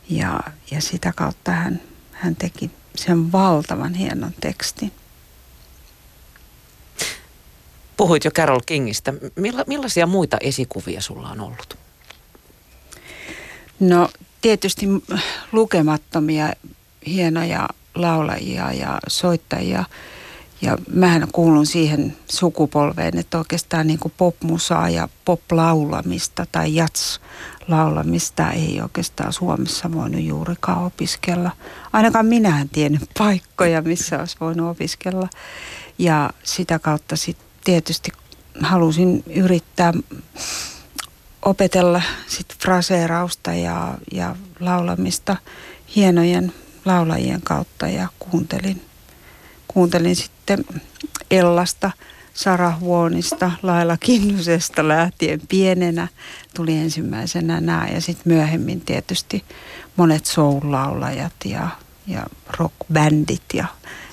Ja, 0.08 0.40
ja 0.70 0.80
sitä 0.80 1.12
kautta 1.16 1.52
hän, 1.52 1.80
hän 2.12 2.36
teki 2.36 2.70
sen 2.94 3.32
valtavan 3.32 3.94
hienon 3.94 4.32
tekstin. 4.40 4.92
Puhuit 7.96 8.24
jo 8.24 8.30
Carol 8.30 8.60
Kingistä. 8.66 9.12
Milla, 9.36 9.64
millaisia 9.66 10.06
muita 10.06 10.36
esikuvia 10.40 11.00
sulla 11.00 11.28
on 11.28 11.40
ollut? 11.40 11.78
No 13.80 14.08
tietysti 14.40 14.86
lukemattomia 15.52 16.52
hienoja 17.06 17.68
laulajia 17.94 18.72
ja 18.72 18.98
soittajia. 19.08 19.84
Ja 20.62 20.78
mähän 20.92 21.28
kuulun 21.32 21.66
siihen 21.66 22.16
sukupolveen, 22.30 23.18
että 23.18 23.38
oikeastaan 23.38 23.86
niin 23.86 23.98
kuin 23.98 24.12
popmusaa 24.16 24.88
ja 24.88 25.08
poplaulamista 25.24 26.46
tai 26.52 26.74
jats-laulamista 26.74 28.52
ei 28.52 28.80
oikeastaan 28.80 29.32
Suomessa 29.32 29.92
voinut 29.92 30.22
juurikaan 30.22 30.84
opiskella. 30.84 31.50
Ainakaan 31.92 32.26
minä 32.26 32.60
en 32.60 32.68
tiennyt 32.68 33.02
paikkoja, 33.18 33.82
missä 33.82 34.18
olisi 34.18 34.36
voinut 34.40 34.70
opiskella. 34.70 35.28
Ja 35.98 36.30
sitä 36.42 36.78
kautta 36.78 37.16
sitten 37.16 37.51
tietysti 37.64 38.10
halusin 38.60 39.22
yrittää 39.26 39.92
opetella 41.42 42.02
sit 42.26 42.46
fraseerausta 42.62 43.54
ja, 43.54 43.94
ja 44.12 44.36
laulamista 44.60 45.36
hienojen 45.96 46.52
laulajien 46.84 47.42
kautta 47.42 47.88
ja 47.88 48.08
kuuntelin, 48.18 48.82
kuuntelin 49.68 50.16
sitten 50.16 50.64
Ellasta, 51.30 51.90
Sara 52.34 52.76
Huonista, 52.80 53.52
Laila 53.62 53.96
Kinnusesta 53.96 54.88
lähtien 54.88 55.40
pienenä 55.48 56.08
tuli 56.56 56.76
ensimmäisenä 56.76 57.60
nämä 57.60 57.88
ja 57.92 58.00
sitten 58.00 58.32
myöhemmin 58.32 58.80
tietysti 58.80 59.44
monet 59.96 60.26
soul-laulajat 60.26 61.32
ja, 61.44 61.68
ja 62.06 62.26
rockbändit 62.58 63.42
ja 63.54 63.66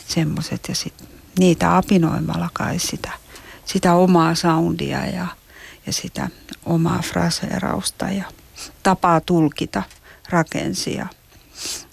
semmoiset 0.07 0.59
ja 0.67 0.75
sitten 0.75 1.07
niitä 1.39 1.77
apinoimalla 1.77 2.49
kai 2.53 2.79
sitä, 2.79 3.11
sitä 3.73 3.93
omaa 3.93 4.35
soundia 4.35 5.05
ja, 5.05 5.27
ja 5.85 5.93
sitä 5.93 6.29
omaa 6.65 7.01
fraseerausta 7.01 8.05
ja 8.09 8.23
tapaa 8.83 9.21
tulkita 9.21 9.83
rakensi. 10.29 10.93
Ja 10.93 11.07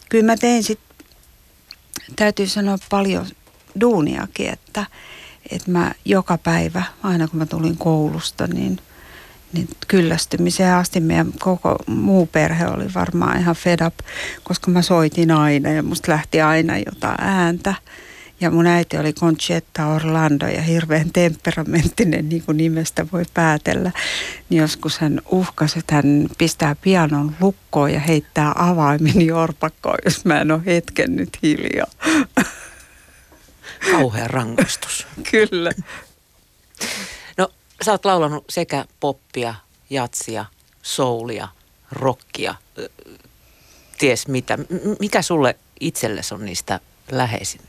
kyllä 0.09 0.27
mä 0.27 0.37
tein 0.37 0.65
sitten, 0.65 1.07
täytyy 2.17 2.47
sanoa 2.47 2.79
paljon 2.91 3.27
duuniakin, 3.81 4.49
että, 4.49 4.87
että 5.51 5.71
mä 5.71 5.93
joka 6.05 6.39
päivä, 6.39 6.83
aina 7.03 7.29
kun 7.29 7.39
mä 7.39 7.47
tulin 7.47 7.77
koulusta, 7.77 8.47
niin, 8.47 8.79
niin 9.53 9.69
kyllästymiseen 9.89 10.75
asti 10.75 11.01
meidän 11.01 11.33
koko 11.39 11.77
muu 11.87 12.27
perhe 12.27 12.67
oli 12.67 12.95
varmaan 12.95 13.41
ihan 13.41 13.57
fed 13.57 13.87
up, 13.87 13.95
koska 14.45 14.71
mä 14.71 14.83
soitin 14.83 15.31
aina 15.31 15.71
ja 15.71 15.83
musta 15.83 16.13
lähti 16.13 16.41
aina 16.41 16.79
jotain 16.79 17.21
ääntä. 17.21 17.75
Ja 18.41 18.51
mun 18.51 18.67
äiti 18.67 18.99
oli 18.99 19.13
Conchetta 19.13 19.87
Orlando 19.87 20.47
ja 20.47 20.63
hirveän 20.63 21.13
temperamenttinen, 21.13 22.29
niin 22.29 22.43
kuin 22.43 22.57
nimestä 22.57 23.07
voi 23.13 23.25
päätellä. 23.35 23.93
Niin 24.49 24.61
joskus 24.61 24.99
hän 24.99 25.21
uhkasi, 25.31 25.79
että 25.79 25.95
hän 25.95 26.29
pistää 26.39 26.75
pianon 26.75 27.37
lukkoon 27.41 27.93
ja 27.93 28.01
heittää 28.01 28.53
avaimen 28.57 29.27
jorpakkoon, 29.27 29.99
jos 30.05 30.25
mä 30.25 30.41
en 30.41 30.51
ole 30.51 30.63
hetken 30.67 31.17
nyt 31.17 31.39
hiljaa. 31.43 31.87
Kauhea 33.91 34.29
rangaistus. 34.29 35.07
Kyllä. 35.31 35.71
No, 37.37 37.49
sä 37.85 37.93
oot 37.93 38.05
laulanut 38.05 38.45
sekä 38.49 38.85
poppia, 39.01 39.55
jatsia, 39.91 40.45
soulia, 40.83 41.49
rockia, 41.93 42.55
ties 43.99 44.29
mitä. 44.29 44.57
M- 44.57 44.63
mikä 45.01 45.23
sulle 45.23 45.57
itsellesi 45.81 46.35
on 46.35 46.45
niistä 46.45 46.81
läheisin 47.11 47.61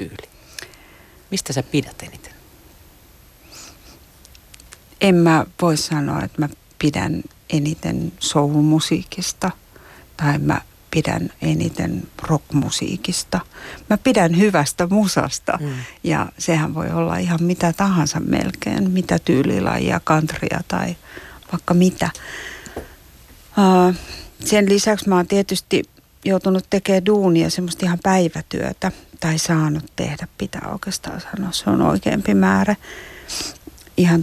tyyli? 0.00 0.30
Mistä 1.30 1.52
sä 1.52 1.62
pidät 1.62 2.02
eniten? 2.02 2.32
En 5.00 5.14
mä 5.14 5.46
voi 5.62 5.76
sanoa, 5.76 6.22
että 6.22 6.40
mä 6.40 6.48
pidän 6.78 7.22
eniten 7.50 8.12
soul-musiikista 8.18 9.50
tai 10.16 10.38
mä 10.38 10.60
pidän 10.90 11.30
eniten 11.42 12.08
rockmusiikista. 12.22 13.40
Mä 13.90 13.98
pidän 13.98 14.38
hyvästä 14.38 14.86
musasta 14.86 15.58
Mm. 15.60 15.72
ja 16.04 16.26
sehän 16.38 16.74
voi 16.74 16.90
olla 16.90 17.16
ihan 17.16 17.42
mitä 17.42 17.72
tahansa 17.72 18.20
melkein, 18.20 18.90
mitä 18.90 19.18
tyylilajia, 19.18 20.00
kantria 20.04 20.60
tai 20.68 20.96
vaikka 21.52 21.74
mitä. 21.74 22.10
Uh, 22.76 23.94
sen 24.44 24.68
lisäksi 24.68 25.08
mä 25.08 25.16
oon 25.16 25.26
tietysti 25.26 25.82
joutunut 26.24 26.66
tekemään 26.70 27.06
duunia, 27.06 27.50
semmoista 27.50 27.86
ihan 27.86 27.98
päivätyötä 28.02 28.92
tai 29.20 29.38
saanut 29.38 29.84
tehdä, 29.96 30.28
pitää 30.38 30.68
oikeastaan 30.72 31.20
sanoa, 31.20 31.52
se 31.52 31.70
on 31.70 31.82
oikeampi 31.82 32.34
määrä. 32.34 32.76
ihan 33.96 34.22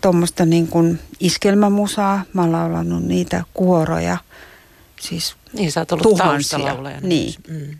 tuommoista 0.00 0.46
niin 0.46 0.68
kuin 0.68 0.98
iskelmämusaa. 1.20 2.22
Mä 2.32 2.42
oon 2.42 2.52
laulanut 2.52 3.02
niitä 3.02 3.44
kuoroja, 3.54 4.16
siis 5.00 5.36
Niin, 5.52 5.72
sä 5.72 5.80
oot 5.80 5.92
ollut 5.92 6.02
tuhansia. 6.02 6.58
Niin. 7.00 7.34
Mm. 7.48 7.78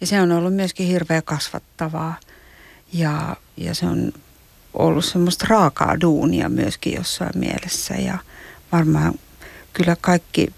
Ja 0.00 0.06
se 0.06 0.20
on 0.20 0.32
ollut 0.32 0.54
myöskin 0.54 0.86
hirveän 0.86 1.22
kasvattavaa. 1.22 2.16
Ja, 2.92 3.36
ja 3.56 3.74
se 3.74 3.86
on 3.86 4.12
ollut 4.74 5.04
semmoista 5.04 5.46
raakaa 5.48 6.00
duunia 6.00 6.48
myöskin 6.48 6.94
jossain 6.94 7.38
mielessä. 7.38 7.94
Ja 7.94 8.18
varmaan 8.72 9.14
kyllä 9.72 9.96
kaikki 10.00 10.48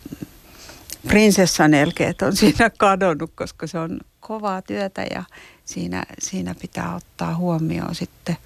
prinsessan 1.08 1.74
elkeet 1.74 2.22
on 2.22 2.36
siinä 2.42 2.70
kadonnut, 2.70 3.30
koska 3.34 3.66
se 3.66 3.78
on 3.78 4.00
kovaa 4.20 4.62
työtä 4.62 5.06
ja 5.14 5.24
siinä, 5.64 6.04
siinä 6.18 6.54
pitää 6.54 6.94
ottaa 6.96 7.34
huomioon 7.36 7.94
sitten 7.94 8.36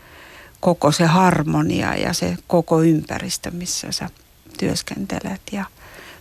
koko 0.60 0.92
se 0.92 1.06
harmonia 1.06 1.96
ja 1.96 2.12
se 2.12 2.36
koko 2.46 2.82
ympäristö, 2.82 3.50
missä 3.50 3.92
sä 3.92 4.10
työskentelet 4.58 5.40
ja 5.52 5.64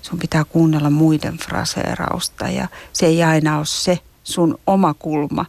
sun 0.01 0.19
pitää 0.19 0.43
kuunnella 0.43 0.89
muiden 0.89 1.37
fraseerausta 1.37 2.49
ja 2.49 2.67
se 2.93 3.05
ei 3.05 3.23
aina 3.23 3.57
ole 3.57 3.65
se 3.65 3.99
sun 4.23 4.59
oma 4.67 4.93
kulma 4.93 5.45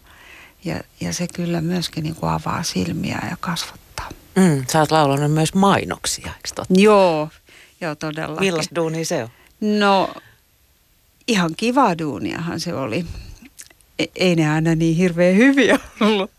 ja, 0.65 0.81
ja 1.01 1.13
se 1.13 1.27
kyllä 1.35 1.61
myöskin 1.61 2.03
niin 2.03 2.15
kuin 2.15 2.33
avaa 2.33 2.63
silmiä 2.63 3.19
ja 3.31 3.37
kasvattaa. 3.41 4.09
Mm, 4.37 4.65
sä 4.73 4.81
oot 4.81 4.91
laulanut 4.91 5.33
myös 5.33 5.55
mainoksia, 5.55 6.27
eikö 6.27 6.49
totta? 6.55 6.75
Joo, 6.81 7.29
joo 7.81 7.95
todella. 7.95 8.41
Millaista 8.41 8.75
duunia 8.75 9.05
se 9.05 9.23
on? 9.23 9.29
No 9.61 10.15
ihan 11.29 11.51
kiva 11.57 11.99
duuniahan 11.99 12.61
se 12.61 12.75
oli. 12.75 13.05
E- 13.99 14.05
ei 14.15 14.37
ne 14.37 14.51
aina 14.51 14.75
niin 14.75 14.97
hirveän 14.97 15.37
hyviä 15.37 15.79
ollut, 16.01 16.31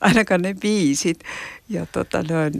ainakaan 0.00 0.42
ne 0.42 0.54
biisit. 0.54 1.24
Ja 1.68 1.86
tota 1.86 2.22
noin, 2.22 2.52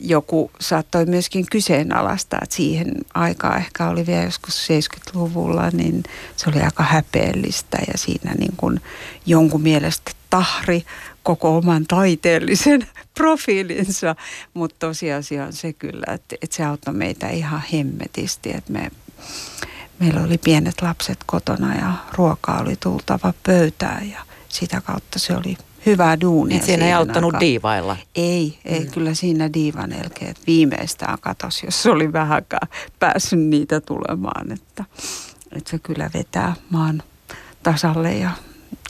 joku 0.00 0.50
saattoi 0.60 1.06
myöskin 1.06 1.46
kyseenalaistaa, 1.50 2.40
että 2.42 2.56
siihen 2.56 2.94
aikaan 3.14 3.58
ehkä 3.58 3.88
oli 3.88 4.06
vielä 4.06 4.22
joskus 4.22 4.68
70-luvulla, 4.68 5.70
niin 5.70 6.02
se 6.36 6.50
oli 6.50 6.62
aika 6.62 6.82
häpeällistä 6.82 7.78
ja 7.92 7.98
siinä 7.98 8.34
niin 8.34 8.54
kuin 8.56 8.80
jonkun 9.26 9.62
mielestä 9.62 10.12
tahri 10.30 10.84
koko 11.22 11.56
oman 11.56 11.86
taiteellisen 11.86 12.86
profiilinsa, 13.18 14.16
mutta 14.54 14.86
tosiasia 14.86 15.44
on 15.44 15.52
se 15.52 15.72
kyllä, 15.72 16.14
että, 16.14 16.36
että 16.42 16.56
se 16.56 16.64
auttoi 16.64 16.94
meitä 16.94 17.28
ihan 17.28 17.62
hemmetisti, 17.72 18.52
että 18.52 18.72
me 18.72 18.90
meillä 19.98 20.20
oli 20.22 20.38
pienet 20.38 20.82
lapset 20.82 21.18
kotona 21.26 21.74
ja 21.74 21.92
ruokaa 22.14 22.60
oli 22.60 22.76
tultava 22.76 23.32
pöytään 23.46 24.10
ja 24.10 24.20
sitä 24.48 24.80
kautta 24.80 25.18
se 25.18 25.36
oli 25.36 25.56
hyvää 25.86 26.20
duunia. 26.20 26.56
Niin 26.58 26.66
siinä 26.66 26.84
ei 26.86 26.92
auttanut 26.92 27.28
aikaan. 27.28 27.40
diivailla. 27.40 27.96
Ei, 28.14 28.58
ei 28.64 28.80
Mm. 28.84 28.90
kyllä 28.90 29.14
siinä 29.14 29.52
diivan 29.52 29.92
elkeet 29.92 30.40
viimeistään 30.46 31.18
katos, 31.20 31.62
jos 31.62 31.86
oli 31.86 32.12
vähäkään 32.12 32.68
päässyt 32.98 33.38
niitä 33.40 33.80
tulemaan. 33.80 34.52
Että, 34.52 34.84
että 35.52 35.70
se 35.70 35.78
kyllä 35.78 36.10
vetää 36.14 36.54
maan 36.70 37.02
tasalle 37.62 38.14
ja, 38.14 38.30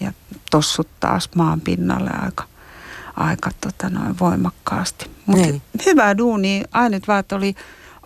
ja 0.01 0.13
tossut 0.51 0.89
taas 1.01 1.31
maan 1.37 1.61
pinnalle 1.61 2.11
aika, 2.23 2.45
aika 3.17 3.51
tota 3.61 3.91
noin 3.91 4.19
voimakkaasti. 4.19 5.11
Mutta 5.27 5.43
Niin. 5.47 5.63
hyvää 5.87 6.19
duunia, 6.19 6.65
ainut 6.73 7.09
vaan, 7.09 7.21
että 7.21 7.37
oli 7.37 7.55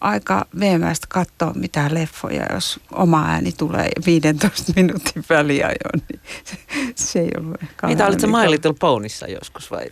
aika 0.02 0.47
veemäistä 0.61 1.06
katsoa 1.11 1.52
mitään 1.54 1.94
leffoja, 1.94 2.47
jos 2.52 2.80
oma 2.92 3.26
ääni 3.26 3.52
tulee 3.52 3.90
15 4.06 4.73
minuutin 4.76 5.25
väliajoin, 5.30 6.02
niin 6.09 6.21
se, 6.44 6.56
se 6.94 7.21
ei 7.21 7.30
ollut 7.38 7.62
ehkä 7.62 7.87
aina 7.87 8.06
olit 8.06 8.21
sä 8.21 8.26
niin 8.26 8.38
My. 8.38 8.50
Little 8.50 8.75
Ponyssa 8.80 9.26
joskus 9.26 9.71
vai? 9.71 9.87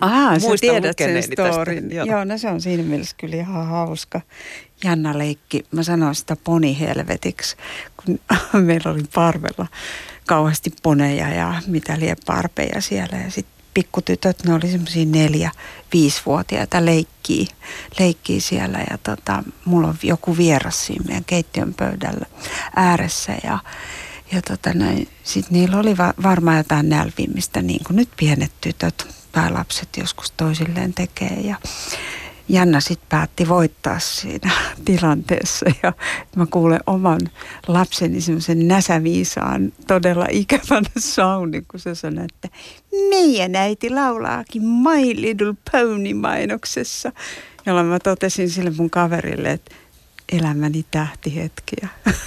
Aha, 0.00 0.38
sä 0.38 0.48
tiedät 0.60 0.98
sen 0.98 1.22
storin. 1.22 1.90
joo. 1.90 2.06
Joo. 2.06 2.24
no 2.24 2.38
se 2.38 2.48
on 2.48 2.60
siinä 2.60 2.82
mielessä 2.82 3.16
kyllä 3.20 3.36
ihan 3.36 3.66
hauska. 3.66 4.20
Jännä 4.84 5.18
leikki. 5.18 5.64
Mä 5.70 5.82
sanoin 5.82 6.14
sitä 6.14 6.36
ponihelvetiksi, 6.44 7.56
kun 8.04 8.20
meillä 8.66 8.90
oli 8.90 9.02
parvella 9.14 9.66
kauheasti 10.26 10.72
poneja 10.82 11.28
ja 11.28 11.54
mitä 11.66 12.00
lie 12.00 12.16
parpeja 12.26 12.80
siellä. 12.80 13.18
Ja 13.24 13.30
sitten 13.30 13.55
pikkutytöt, 13.76 14.44
ne 14.44 14.54
oli 14.54 14.70
semmoisia 14.70 15.06
neljä, 15.06 15.50
viisivuotiaita 15.92 16.84
leikkii, 16.84 17.48
leikkii 17.98 18.40
siellä. 18.40 18.78
Ja 18.90 18.98
tota, 18.98 19.44
mulla 19.64 19.88
on 19.88 19.98
joku 20.02 20.36
vieras 20.36 20.86
siinä 20.86 21.04
meidän 21.04 21.24
keittiön 21.24 21.74
pöydällä 21.74 22.26
ääressä 22.76 23.32
ja 23.44 23.58
ja 24.32 24.42
tota 24.42 24.72
näin, 24.74 25.08
sit 25.22 25.50
niillä 25.50 25.78
oli 25.78 25.96
va- 25.96 26.14
varmaan 26.22 26.56
jotain 26.56 26.88
nälvimistä, 26.88 27.62
niin 27.62 27.84
kuin 27.86 27.96
nyt 27.96 28.08
pienet 28.16 28.52
tytöt 28.60 29.06
tai 29.32 29.50
lapset 29.52 29.88
joskus 29.96 30.30
toisilleen 30.30 30.94
tekee. 30.94 31.40
Ja 31.40 31.56
Janna 32.48 32.80
sitten 32.80 33.08
päätti 33.08 33.48
voittaa 33.48 33.98
siinä 33.98 34.50
tilanteessa 34.84 35.66
ja 35.82 35.92
mä 36.36 36.46
kuulen 36.50 36.80
oman 36.86 37.20
lapseni 37.66 38.20
semmoisen 38.20 38.68
näsäviisaan 38.68 39.72
todella 39.86 40.26
ikävän 40.30 40.84
saunin, 40.98 41.66
kun 41.70 41.80
se 41.80 41.94
sanoi, 41.94 42.24
että 42.24 42.58
meidän 43.10 43.56
äiti 43.56 43.90
laulaakin 43.90 44.62
My 44.62 45.22
Little 45.22 45.54
Pony 45.72 46.14
mainoksessa. 46.14 47.12
Jolloin 47.66 47.86
mä 47.86 47.98
totesin 47.98 48.50
sille 48.50 48.72
mun 48.76 48.90
kaverille, 48.90 49.50
että 49.50 49.74
elämäni 50.32 50.84
tähtihetkiä. 50.90 51.88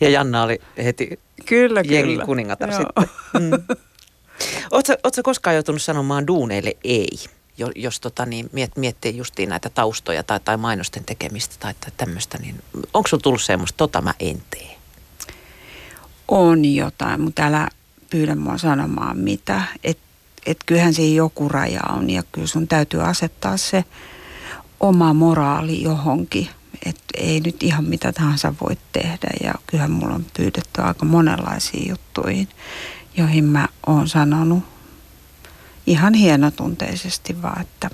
Ja 0.00 0.10
Janna 0.10 0.42
oli 0.42 0.58
heti 0.84 1.18
Kyllä, 1.46 1.82
kyllä. 1.82 2.24
kuningatar 2.24 2.70
Joo. 2.70 2.78
sitten. 2.78 3.08
Mm. 3.42 3.76
Ootko 4.72 5.22
koskaan 5.22 5.56
joutunut 5.56 5.82
sanomaan 5.82 6.26
duuneille 6.26 6.76
ei, 6.84 7.08
jos 7.76 8.00
tota, 8.00 8.26
niin, 8.26 8.50
miet, 8.52 8.76
miettii 8.76 9.16
justiin 9.16 9.48
näitä 9.48 9.70
taustoja 9.70 10.22
tai, 10.22 10.40
tai 10.40 10.56
mainosten 10.56 11.04
tekemistä 11.04 11.54
tai, 11.58 11.74
tai 11.80 11.90
tämmöistä, 11.96 12.38
niin 12.38 12.62
onko 12.94 13.08
sulla 13.08 13.22
tullut 13.22 13.42
semmoista, 13.42 13.76
tota 13.76 14.00
mä 14.00 14.14
en 14.20 14.42
tee? 14.50 14.76
On 16.28 16.64
jotain, 16.64 17.20
mutta 17.20 17.42
älä 17.42 17.68
pyydä 18.10 18.34
mua 18.34 18.58
sanomaan 18.58 19.18
mitä. 19.18 19.62
Että 19.84 20.02
et 20.46 20.58
kyllähän 20.66 20.94
siinä 20.94 21.16
joku 21.16 21.48
raja 21.48 21.80
on 21.88 22.10
ja 22.10 22.22
kyllä 22.32 22.46
sun 22.46 22.68
täytyy 22.68 23.02
asettaa 23.02 23.56
se 23.56 23.84
oma 24.80 25.14
moraali 25.14 25.82
johonkin. 25.82 26.48
Että 26.86 27.04
ei 27.16 27.40
nyt 27.40 27.62
ihan 27.62 27.84
mitä 27.84 28.12
tahansa 28.12 28.54
voi 28.60 28.76
tehdä 28.92 29.28
ja 29.42 29.54
kyllähän 29.66 29.90
mulla 29.90 30.14
on 30.14 30.26
pyydetty 30.36 30.82
aika 30.82 31.04
monenlaisiin 31.04 31.88
juttuihin, 31.88 32.48
joihin 33.16 33.44
mä 33.44 33.68
oon 33.86 34.08
sanonut 34.08 34.64
ihan 35.86 36.14
hienotunteisesti 36.14 37.42
vaan, 37.42 37.60
että 37.60 37.90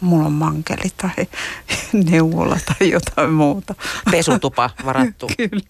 mulla 0.00 0.26
on 0.26 0.32
mankeli 0.32 0.90
tai 0.96 1.26
neuvola 2.10 2.58
tai 2.66 2.90
jotain 2.90 3.30
muuta. 3.30 3.74
Pesutupa 4.10 4.70
varattu. 4.84 5.30
Kyllä. 5.36 5.62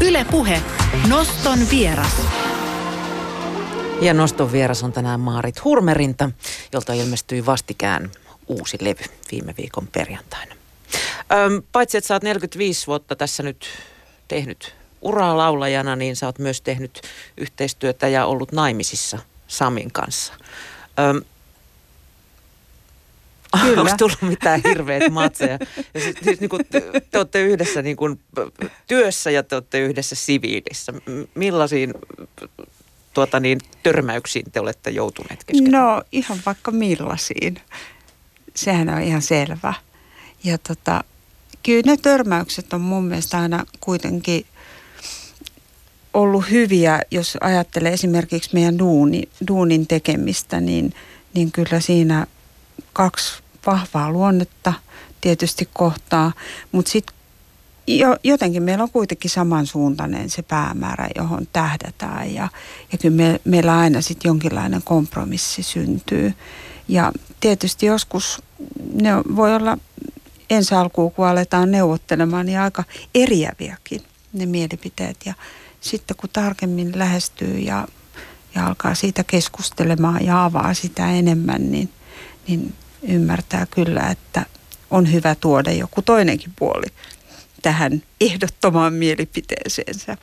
Yle 0.00 0.26
Puhe. 0.30 0.62
Noston 1.08 1.58
vieras. 1.70 2.22
Ja 4.00 4.14
noston 4.14 4.52
vieras 4.52 4.82
on 4.82 4.92
tänään 4.92 5.20
Maarit 5.20 5.64
Hurmerinta, 5.64 6.30
jolta 6.72 6.92
ilmestyi 6.92 7.46
vastikään 7.46 8.10
uusi 8.48 8.76
levy 8.80 9.04
viime 9.30 9.54
viikon 9.58 9.86
perjantaina. 9.86 10.55
Öm, 11.32 11.62
paitsi 11.72 11.98
että 11.98 12.08
sä 12.08 12.14
oot 12.14 12.22
45 12.22 12.86
vuotta 12.86 13.16
tässä 13.16 13.42
nyt 13.42 13.66
tehnyt 14.28 14.74
uraa 15.02 15.36
laulajana, 15.36 15.96
niin 15.96 16.16
sä 16.16 16.26
oot 16.26 16.38
myös 16.38 16.60
tehnyt 16.60 17.00
yhteistyötä 17.36 18.08
ja 18.08 18.26
ollut 18.26 18.52
naimisissa 18.52 19.18
Samin 19.48 19.92
kanssa. 19.92 20.32
Öm, 20.98 21.22
Kyllä. 23.62 23.80
Onko 23.80 23.94
tullut 23.98 24.22
mitään 24.22 24.60
hirveät 24.68 25.12
matseja? 25.12 25.58
Ja 25.94 26.00
siis, 26.00 26.16
siis 26.24 26.40
niin 26.40 26.48
kuin 26.48 26.66
te, 26.70 26.82
te 27.10 27.18
olette 27.18 27.42
yhdessä 27.42 27.82
niin 27.82 27.96
kuin 27.96 28.20
työssä 28.86 29.30
ja 29.30 29.42
te 29.42 29.54
olette 29.54 29.78
yhdessä 29.78 30.14
siviilissä. 30.14 30.92
Millaisiin 31.34 31.94
tuota 33.14 33.40
niin, 33.40 33.60
törmäyksiin 33.82 34.50
te 34.52 34.60
olette 34.60 34.90
joutuneet 34.90 35.44
keskenään? 35.44 35.84
No 35.84 36.02
ihan 36.12 36.38
vaikka 36.46 36.70
millaisiin. 36.70 37.60
Sehän 38.54 38.88
on 38.88 39.02
ihan 39.02 39.22
selvä. 39.22 39.74
Ja 40.44 40.58
tota, 40.58 41.04
kyllä 41.62 41.82
ne 41.92 41.96
törmäykset 41.96 42.72
on 42.72 42.80
mun 42.80 43.04
mielestä 43.04 43.38
aina 43.38 43.64
kuitenkin 43.80 44.46
ollut 46.14 46.50
hyviä, 46.50 47.02
jos 47.10 47.36
ajattelee 47.40 47.92
esimerkiksi 47.92 48.50
meidän 48.52 48.78
duuni, 48.78 49.22
duunin 49.48 49.86
tekemistä, 49.86 50.60
niin, 50.60 50.94
niin 51.34 51.52
kyllä 51.52 51.80
siinä 51.80 52.26
kaksi 52.92 53.42
vahvaa 53.66 54.12
luonnetta 54.12 54.72
tietysti 55.20 55.68
kohtaa, 55.72 56.32
mutta 56.72 56.90
sitten 56.90 57.16
jo, 57.86 58.16
jotenkin 58.24 58.62
meillä 58.62 58.82
on 58.82 58.90
kuitenkin 58.90 59.30
samansuuntainen 59.30 60.30
se 60.30 60.42
päämäärä, 60.42 61.08
johon 61.16 61.48
tähdätään. 61.52 62.34
Ja, 62.34 62.48
ja 62.92 62.98
kyllä 62.98 63.16
me, 63.16 63.40
meillä 63.44 63.78
aina 63.78 64.00
sitten 64.00 64.28
jonkinlainen 64.28 64.82
kompromissi 64.82 65.62
syntyy. 65.62 66.34
Ja 66.88 67.12
tietysti 67.40 67.86
joskus 67.86 68.42
ne 68.92 69.10
voi 69.36 69.54
olla 69.54 69.78
ensi 70.50 70.74
alkuun, 70.74 71.12
kun 71.12 71.26
aletaan 71.26 71.70
neuvottelemaan, 71.70 72.46
niin 72.46 72.60
aika 72.60 72.84
eriäviäkin 73.14 74.02
ne 74.32 74.46
mielipiteet. 74.46 75.16
Ja 75.24 75.34
sitten 75.80 76.16
kun 76.16 76.30
tarkemmin 76.32 76.98
lähestyy 76.98 77.58
ja, 77.58 77.88
ja 78.54 78.66
alkaa 78.66 78.94
siitä 78.94 79.24
keskustelemaan 79.24 80.24
ja 80.24 80.44
avaa 80.44 80.74
sitä 80.74 81.10
enemmän, 81.10 81.72
niin, 81.72 81.90
niin 82.48 82.74
ymmärtää 83.02 83.66
kyllä, 83.70 84.08
että 84.08 84.46
on 84.90 85.12
hyvä 85.12 85.34
tuoda 85.34 85.72
joku 85.72 86.02
toinenkin 86.02 86.52
puoli 86.58 86.86
tähän 87.62 88.02
ehdottomaan 88.20 88.92
mielipiteeseensä. 88.92 90.16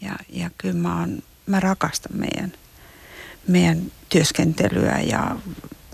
Ja, 0.00 0.16
ja 0.28 0.50
kyllä 0.58 0.74
mä, 0.74 1.02
on, 1.02 1.22
mä 1.46 1.60
rakastan 1.60 2.16
meidän, 2.16 2.52
meidän 3.48 3.92
työskentelyä 4.08 5.00
ja 5.00 5.36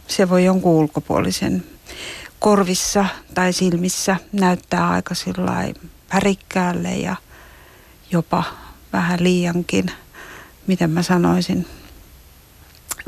se 0.09 0.29
voi 0.29 0.45
jonkun 0.45 0.73
ulkopuolisen 0.73 1.65
korvissa 2.41 3.07
tai 3.35 3.53
silmissä 3.53 4.17
näyttää 4.33 4.91
aika 4.91 5.15
värikkäälle 6.15 6.97
ja 6.97 7.17
jopa 8.11 8.45
vähän 8.93 9.23
liiankin, 9.23 9.91
miten 10.67 10.91
mä 10.91 11.03
sanoisin, 11.03 11.67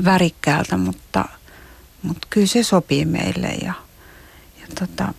värikkäältä, 0.05 0.77
mutta, 0.77 1.25
mutta 2.03 2.27
kyllä 2.29 2.47
se 2.47 2.63
sopii 2.63 3.05
meille 3.05 3.47
ja, 3.47 3.73
ja 4.61 4.67
tota, 4.79 5.13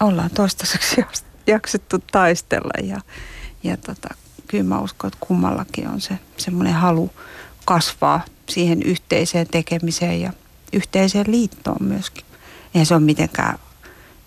ollaan 0.00 0.30
toistaiseksi 0.30 1.04
jaksettu 1.46 1.98
taistella 2.12 2.86
ja, 2.88 3.00
ja 3.62 3.76
tota, 3.76 4.08
kyllä 4.48 4.64
mä 4.64 4.78
uskon, 4.78 5.08
että 5.08 5.26
kummallakin 5.26 5.88
on 5.88 6.00
se 6.00 6.18
semmoinen 6.36 6.74
halu 6.74 7.10
kasvaa 7.64 8.24
siihen 8.48 8.82
yhteiseen 8.82 9.46
tekemiseen 9.50 10.20
ja 10.20 10.32
yhteiseen 10.72 11.30
liittoon 11.30 11.76
myöskin. 11.80 12.29
Eihän 12.74 12.86
se 12.86 12.94
ole 12.94 13.02
mitenkään 13.02 13.58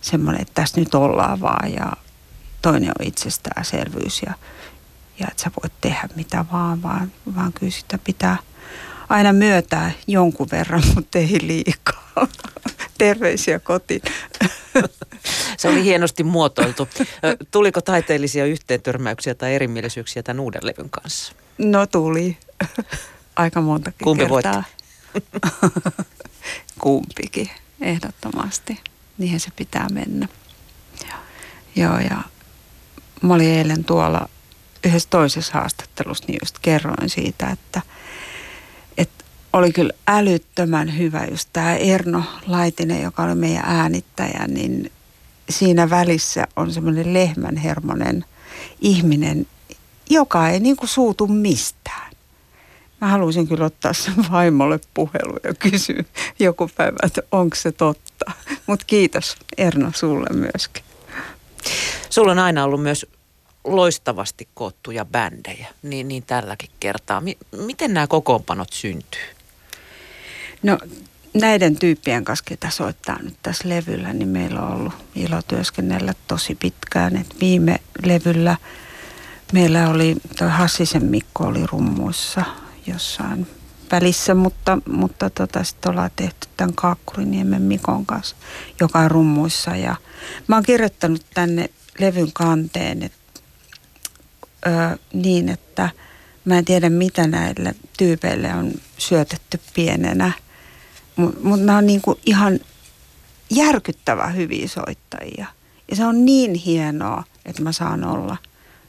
semmoinen, 0.01 0.41
että 0.41 0.53
tässä 0.53 0.79
nyt 0.81 0.95
ollaan 0.95 1.41
vaan 1.41 1.73
ja 1.73 1.91
toinen 2.61 2.91
on 2.99 3.07
itsestäänselvyys 3.07 4.21
ja, 4.25 4.33
ja 5.19 5.27
että 5.31 5.43
sä 5.43 5.51
voit 5.63 5.73
tehdä 5.81 6.09
mitä 6.15 6.45
vaan, 6.51 6.83
vaan, 6.83 7.11
vaan 7.35 7.53
kyllä 7.53 7.71
sitä 7.71 7.99
pitää 8.03 8.37
aina 9.09 9.33
myötää 9.33 9.91
jonkun 10.07 10.47
verran, 10.51 10.83
mutta 10.95 11.19
ei 11.19 11.39
liikaa. 11.41 12.27
Terveisiä 12.97 13.59
kotiin. 13.59 14.01
Se 15.57 15.69
oli 15.69 15.83
hienosti 15.83 16.23
muotoiltu. 16.23 16.87
Tuliko 17.51 17.81
taiteellisia 17.81 18.45
yhteentörmäyksiä 18.45 19.35
tai 19.35 19.55
erimielisyyksiä 19.55 20.23
tämän 20.23 20.39
uuden 20.39 20.65
levyn 20.65 20.89
kanssa? 20.89 21.33
No 21.57 21.87
tuli. 21.87 22.37
Aika 23.35 23.61
montakin 23.61 24.03
Kumpi 24.03 24.25
kertaa. 24.25 24.63
Kumpikin, 26.79 27.49
ehdottomasti. 27.83 28.79
Niihin 29.17 29.39
se 29.39 29.49
pitää 29.55 29.87
mennä. 29.89 30.27
Joo, 31.75 31.99
ja 31.99 32.17
mä 33.21 33.33
olin 33.33 33.49
eilen 33.49 33.83
tuolla 33.83 34.29
yhdessä 34.85 35.09
toisessa 35.09 35.53
haastattelussa, 35.53 36.25
niin 36.27 36.39
just 36.41 36.59
kerroin 36.61 37.09
siitä, 37.09 37.49
että, 37.49 37.81
että 38.97 39.23
oli 39.53 39.71
kyllä 39.71 39.93
älyttömän 40.07 40.97
hyvä 40.97 41.25
just 41.31 41.49
tämä 41.53 41.75
Erno 41.75 42.23
Laitinen, 42.47 43.01
joka 43.01 43.23
oli 43.23 43.35
meidän 43.35 43.63
äänittäjä, 43.65 44.47
niin 44.47 44.91
siinä 45.49 45.89
välissä 45.89 46.47
on 46.55 46.73
semmoinen 46.73 47.13
lehmänhermonen 47.13 48.25
ihminen, 48.81 49.47
joka 50.09 50.49
ei 50.49 50.59
niin 50.59 50.77
kuin 50.77 50.89
suutu 50.89 51.27
mistään. 51.27 52.12
Mä 53.03 53.09
haluaisin 53.09 53.47
kyllä 53.47 53.65
ottaa 53.65 53.93
sen 53.93 54.13
vaimolle 54.31 54.79
puhelu 54.93 55.37
ja 55.43 55.53
kysyä 55.53 56.03
joku 56.39 56.69
päivä, 56.77 56.97
että 57.03 57.21
onko 57.31 57.55
se 57.55 57.71
totta. 57.71 58.31
Mutta 58.67 58.85
kiitos 58.85 59.37
Erno 59.57 59.91
sulle 59.95 60.27
myöskin. 60.33 60.83
Sulla 62.09 62.31
on 62.31 62.39
aina 62.39 62.63
ollut 62.63 62.83
myös 62.83 63.05
loistavasti 63.63 64.47
koottuja 64.53 65.05
bändejä, 65.05 65.67
niin, 65.81 66.07
niin 66.07 66.23
tälläkin 66.23 66.69
kertaa. 66.79 67.21
M- 67.21 67.57
miten 67.65 67.93
nämä 67.93 68.07
kokoonpanot 68.07 68.73
syntyy? 68.73 69.21
No 70.63 70.77
näiden 71.33 71.79
tyyppien 71.79 72.25
kanssa, 72.25 72.45
ketä 72.47 72.69
soittaa 72.69 73.21
nyt 73.21 73.35
tässä 73.41 73.69
levyllä, 73.69 74.13
niin 74.13 74.29
meillä 74.29 74.61
on 74.61 74.73
ollut 74.73 74.93
ilo 75.15 75.41
työskennellä 75.47 76.13
tosi 76.27 76.55
pitkään. 76.55 77.17
Et 77.17 77.35
viime 77.39 77.79
levyllä 78.05 78.57
meillä 79.53 79.89
oli, 79.89 80.15
toi 80.37 80.49
Hassisen 80.49 81.05
Mikko 81.05 81.43
oli 81.43 81.65
rummuissa 81.71 82.43
jossain 82.87 83.47
välissä, 83.91 84.35
mutta, 84.35 84.77
mutta 84.89 85.29
tota, 85.29 85.63
sitten 85.63 85.91
ollaan 85.91 86.11
tehty 86.15 86.47
tämän 86.57 86.75
Kaakkuriniemen 86.75 87.61
Mikon 87.61 88.05
kanssa, 88.05 88.35
joka 88.79 88.99
on 88.99 89.11
rummuissa. 89.11 89.75
Ja 89.75 89.95
mä 90.47 90.55
oon 90.55 90.63
kirjoittanut 90.63 91.25
tänne 91.33 91.69
levyn 91.99 92.33
kanteen 92.33 93.03
et, 93.03 93.13
ö, 94.67 94.97
niin, 95.13 95.49
että 95.49 95.89
mä 96.45 96.57
en 96.57 96.65
tiedä 96.65 96.89
mitä 96.89 97.27
näille 97.27 97.75
tyypeille 97.97 98.53
on 98.53 98.71
syötetty 98.97 99.59
pienenä– 99.73 100.31
mutta 101.15 101.39
mut 101.43 101.59
nämä 101.59 101.77
on 101.77 101.85
niinku 101.85 102.19
ihan 102.25 102.59
järkyttävä 103.49 104.27
hyviä 104.27 104.67
soittajia. 104.67 105.45
Ja 105.89 105.95
se 105.95 106.05
on 106.05 106.25
niin 106.25 106.53
hienoa, 106.53 107.23
että 107.45 107.61
mä 107.61 107.71
saan 107.71 108.03
olla 108.03 108.37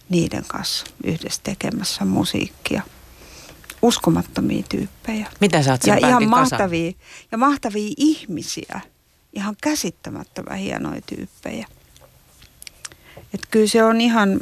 niiden 0.08 0.44
kanssa 0.48 0.86
yhdessä 1.04 1.40
tekemässä 1.44 2.04
musiikkia. 2.04 2.82
Uskomattomia 3.84 4.62
tyyppejä. 4.68 5.26
Mitä 5.40 5.62
sä 5.62 5.70
oot 5.70 5.82
sen 5.82 5.98
ja 6.00 6.08
ihan 6.08 6.28
mahtavia, 6.28 6.92
ja 7.32 7.38
mahtavia 7.38 7.94
ihmisiä. 7.96 8.80
Ihan 9.32 9.56
käsittämättömän 9.62 10.58
hienoja 10.58 11.00
tyyppejä. 11.06 11.66
Et 13.34 13.40
kyllä 13.50 13.66
se 13.66 13.84
on 13.84 14.00
ihan, 14.00 14.40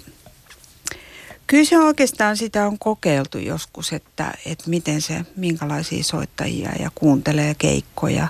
Kyllä 1.46 1.64
se 1.64 1.78
oikeastaan 1.78 2.36
sitä 2.36 2.66
on 2.66 2.78
kokeiltu 2.78 3.38
joskus, 3.38 3.92
että, 3.92 4.34
että 4.46 4.70
miten 4.70 5.00
se, 5.00 5.24
minkälaisia 5.36 6.04
soittajia 6.04 6.70
ja 6.78 6.90
kuuntelee 6.94 7.54
keikkoja 7.54 8.28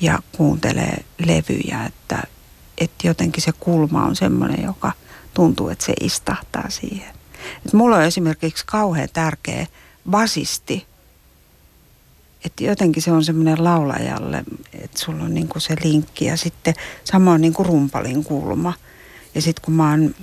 ja 0.00 0.18
kuuntelee 0.36 1.04
levyjä, 1.26 1.84
että, 1.86 2.22
että 2.78 3.06
jotenkin 3.06 3.42
se 3.42 3.52
kulma 3.60 4.04
on 4.04 4.16
semmoinen, 4.16 4.64
joka 4.64 4.92
tuntuu, 5.34 5.68
että 5.68 5.84
se 5.84 5.92
istahtaa 6.00 6.70
siihen. 6.70 7.14
Et 7.66 7.72
mulla 7.72 7.96
on 7.96 8.02
esimerkiksi 8.04 8.66
kauhean 8.66 9.08
tärkeä 9.12 9.66
basisti, 10.10 10.86
että 12.44 12.64
jotenkin 12.64 13.02
se 13.02 13.12
on 13.12 13.24
semmoinen 13.24 13.64
laulajalle, 13.64 14.44
että 14.72 14.98
sulla 14.98 15.24
on 15.24 15.34
niinku 15.34 15.60
se 15.60 15.74
linkki 15.84 16.24
ja 16.24 16.36
sitten 16.36 16.74
samoin 17.04 17.40
niinku 17.40 17.64
rumpalin 17.64 18.24
kulma. 18.24 18.72
Ja 19.34 19.42
sitten 19.42 19.64
kun 19.64 19.74
mä 19.74 19.90
oon 19.90 20.14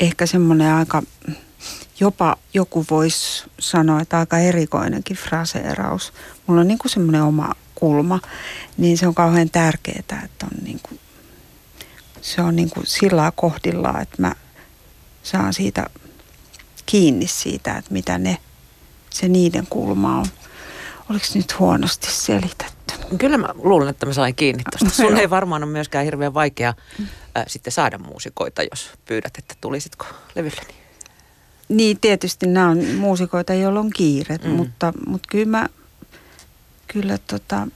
ehkä 0.00 0.26
semmoinen 0.26 0.74
aika 0.74 1.02
jopa 2.00 2.36
joku 2.54 2.84
voisi 2.90 3.44
sanoa, 3.58 4.00
että 4.00 4.18
aika 4.18 4.38
erikoinenkin 4.38 5.16
fraseeraus. 5.16 6.12
Mulla 6.46 6.60
on 6.60 6.68
niin 6.68 6.78
kuin 6.78 6.90
semmoinen 6.90 7.22
oma 7.22 7.54
kulma, 7.74 8.20
niin 8.76 8.98
se 8.98 9.06
on 9.06 9.14
kauhean 9.14 9.50
tärkeää, 9.50 9.98
että 9.98 10.46
on 10.46 10.64
niin 10.64 10.80
kuin, 10.82 11.00
se 12.20 12.42
on 12.42 12.56
niin 12.56 12.70
kuin 12.70 12.86
sillä 12.86 13.32
kohdillaan, 13.36 14.02
että 14.02 14.22
mä 14.22 14.34
saan 15.22 15.54
siitä 15.54 15.86
kiinni 16.86 17.26
siitä, 17.26 17.76
että 17.76 17.92
mitä 17.92 18.18
ne, 18.18 18.38
se 19.16 19.28
niiden 19.28 19.66
kulma 19.70 20.18
on. 20.18 20.26
Oliko 21.10 21.26
nyt 21.34 21.58
huonosti 21.58 22.08
selitetty? 22.10 22.94
Kyllä 23.18 23.38
mä 23.38 23.48
luulen, 23.54 23.88
että 23.88 24.06
mä 24.06 24.12
sain 24.12 24.34
kiinni 24.34 24.62
tuosta. 24.70 24.96
Sun 25.02 25.16
ei 25.16 25.30
varmaan 25.30 25.62
ole 25.62 25.72
myöskään 25.72 26.04
hirveän 26.04 26.34
vaikea 26.34 26.74
äh, 27.36 27.44
sitten 27.46 27.72
saada 27.72 27.98
muusikoita, 27.98 28.62
jos 28.62 28.90
pyydät, 29.04 29.38
että 29.38 29.54
tulisitko 29.60 30.06
levylleni. 30.34 30.74
Niin, 31.68 32.00
tietysti 32.00 32.46
nämä 32.46 32.68
on 32.68 32.84
muusikoita, 32.84 33.54
joilla 33.54 33.80
on 33.80 33.90
kiire, 33.90 34.38
mm. 34.44 34.50
mutta, 34.50 34.92
mutta 35.06 35.28
kyllä 35.30 35.58
mä, 35.58 35.68
kyllä 36.86 37.18
tota, 37.18 37.68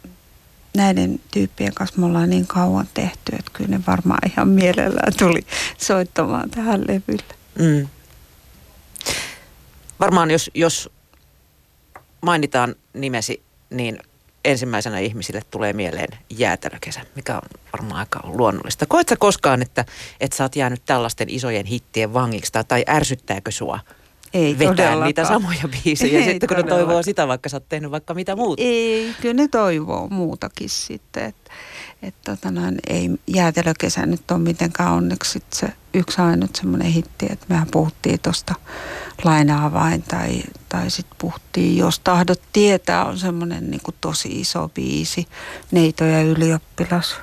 näiden 0.77 1.21
tyyppien 1.31 1.75
kanssa 1.75 2.01
me 2.01 2.07
ollaan 2.07 2.31
niin 2.31 2.47
kauan 2.47 2.89
tehty, 2.95 3.33
että 3.39 3.51
kyllä 3.53 3.71
ne 3.71 3.81
varmaan 3.87 4.31
ihan 4.33 4.49
mielellään 4.49 5.13
tuli 5.19 5.47
soittamaan 5.79 6.51
tähän 6.51 6.81
levylle. 6.81 7.35
Mm. 7.59 7.89
Varmaan 10.01 10.31
jos, 10.31 10.51
jos 10.55 10.91
mainitaan 12.21 12.75
nimesi, 12.93 13.43
niin 13.71 13.99
ensimmäisenä 14.45 14.99
ihmisille 14.99 15.43
tulee 15.51 15.73
mieleen 15.73 16.09
jäätelökesä, 16.31 17.01
mikä 17.17 17.35
on 17.35 17.61
varmaan 17.73 18.01
aika 18.01 18.21
luonnollista. 18.25 18.87
Koetko 18.87 19.15
koskaan, 19.19 19.63
että, 19.63 19.85
että 20.21 20.37
sä 20.37 20.45
oot 20.45 20.57
jäänyt 20.57 20.83
tällaisten 20.87 21.31
isojen 21.31 21.67
hittien 21.67 22.15
vangiksi 22.15 22.53
tai, 22.53 22.65
tai 22.65 22.85
ärsyttääkö 22.89 23.51
sua 23.51 23.79
ei 24.35 24.59
vetää 24.59 24.75
todellakaan. 24.75 25.07
niitä 25.07 25.25
samoja 25.25 25.69
biisejä 25.85 26.19
Ei 26.19 26.25
sitten 26.25 26.49
kun 26.49 26.57
ne 26.57 26.63
toivoo 26.63 27.03
sitä, 27.03 27.29
vaikka 27.29 27.49
sä 27.49 27.57
oot 27.57 27.69
tehnyt 27.69 27.91
vaikka 27.91 28.15
mitä 28.15 28.37
muuta? 28.37 28.63
Ei, 28.63 29.15
kyllä 29.21 29.35
ne 29.35 29.49
toivoo 29.49 30.09
muutakin 30.09 30.69
sitten. 30.71 31.25
Että 31.25 31.51
et 32.03 32.15
tota 32.25 32.51
noin, 32.51 32.79
ei 32.87 33.11
jäätelökesä 33.27 34.07
nyt 34.07 34.31
ole 34.31 34.39
mitenkään 34.39 34.93
onneksi 34.93 35.31
sit 35.31 35.45
se 35.53 35.69
yksi 35.95 36.21
ainut 36.21 36.57
semmoinen 36.57 36.93
hitti, 36.93 37.27
että 37.31 37.47
mehän 37.49 37.69
puhuttiin 37.71 38.21
tuosta 38.21 38.55
lainaa 39.25 39.73
vain 39.73 40.03
tai, 40.03 40.43
tai 40.69 40.91
sitten 40.91 41.17
puhuttiin, 41.21 41.77
jos 41.77 41.99
tahdot 41.99 42.43
tietää, 42.53 43.05
on 43.05 43.19
semmoinen 43.19 43.71
niin 43.71 43.81
tosi 44.01 44.41
iso 44.41 44.69
biisi, 44.69 45.29
Neito 45.71 46.05
ja 46.05 46.23
ylioppilas 46.23 47.17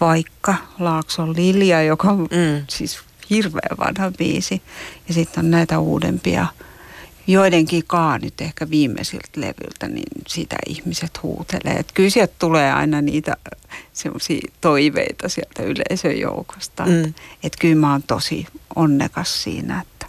Vaikka 0.00 0.54
Laakson 0.78 1.36
Lilja, 1.36 1.82
joka 1.82 2.08
on 2.10 2.18
Mm. 2.18 2.64
siis 2.68 2.98
hirveän 3.30 3.78
vanha 3.78 4.10
biisi. 4.18 4.62
Ja 5.08 5.14
sitten 5.14 5.44
on 5.44 5.50
näitä 5.50 5.78
uudempia, 5.78 6.46
joidenkin 7.32 7.84
kaa 7.86 8.18
nyt 8.18 8.40
ehkä 8.40 8.70
viimeisiltä 8.70 9.28
levyltä, 9.36 9.88
niin 9.88 10.22
sitä 10.28 10.56
ihmiset 10.66 11.22
huutelee. 11.22 11.74
Et 11.78 11.92
kyllä 11.94 12.10
sieltä 12.10 12.34
tulee 12.38 12.72
aina 12.72 13.00
niitä 13.00 13.36
semmoisia 13.92 14.40
toiveita 14.60 15.28
sieltä 15.28 15.62
yleisön 15.62 16.18
joukosta. 16.18 16.86
Mm. 16.86 17.14
Että 17.42 17.58
kyllä 17.60 17.74
mä 17.74 17.92
oon 17.92 18.02
tosi 18.02 18.46
onnekas 18.76 19.42
siinä, 19.42 19.80
että 19.80 20.06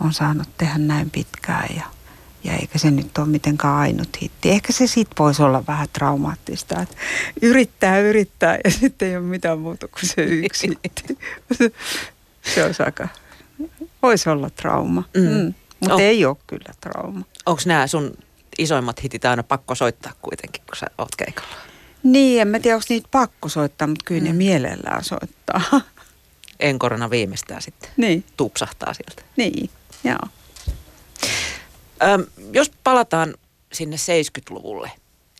on 0.00 0.12
saanut 0.12 0.48
tehdä 0.58 0.78
näin 0.78 1.10
pitkään 1.10 1.68
ja, 1.76 1.82
ja 2.44 2.52
eikä 2.52 2.78
se 2.78 2.90
nyt 2.90 3.18
ole 3.18 3.26
mitenkään 3.26 3.74
ainut 3.74 4.22
hitti. 4.22 4.50
Ehkä 4.50 4.72
se 4.72 4.86
sit 4.86 5.08
voisi 5.18 5.42
olla 5.42 5.66
vähän 5.66 5.88
traumaattista, 5.92 6.82
että 6.82 6.96
yrittää, 7.42 7.98
yrittää 8.00 8.58
ja 8.64 8.70
sitten 8.80 9.08
ei 9.08 9.16
ole 9.16 9.24
mitään 9.24 9.58
muuta 9.58 9.88
kuin 9.88 10.08
se 10.08 10.22
yksi 10.22 10.68
hitti. 10.68 11.18
Se 12.54 12.64
olisi 12.64 12.82
aika, 12.82 13.08
voisi 14.02 14.28
olla 14.28 14.50
trauma, 14.50 15.04
Mm. 15.16 15.22
mm. 15.22 15.54
Mutta 15.80 15.94
Oh. 15.94 16.00
ei 16.00 16.24
ole 16.24 16.36
kyllä 16.46 16.74
trauma. 16.80 17.24
Onko 17.46 17.62
nämä 17.66 17.86
sun 17.86 18.18
isoimmat 18.58 19.02
hitit 19.02 19.24
aina 19.24 19.42
pakko 19.42 19.74
soittaa 19.74 20.12
kuitenkin, 20.22 20.62
kun 20.66 20.76
sä 20.76 20.86
oot 20.98 21.16
keikalla? 21.16 21.54
Niin, 22.02 22.40
en 22.40 22.48
mä 22.48 22.60
tiedä, 22.60 22.76
onko 22.76 22.86
niitä 22.88 23.08
pakko 23.10 23.48
soittaa, 23.48 23.88
mutta 23.88 24.04
kyllä 24.04 24.20
mm. 24.20 24.26
ne 24.26 24.32
mielellään 24.32 25.04
soittaa. 25.04 25.60
Enkorona 26.60 27.10
viimeistään 27.10 27.62
sitten 27.62 27.90
niin, 27.96 28.24
tupsahtaa 28.36 28.94
sieltä. 28.94 29.22
niin, 29.36 29.70
joo. 30.04 30.18
Öm, 32.02 32.26
jos 32.52 32.70
palataan 32.84 33.34
sinne 33.72 33.96
70-luvulle 33.96 34.90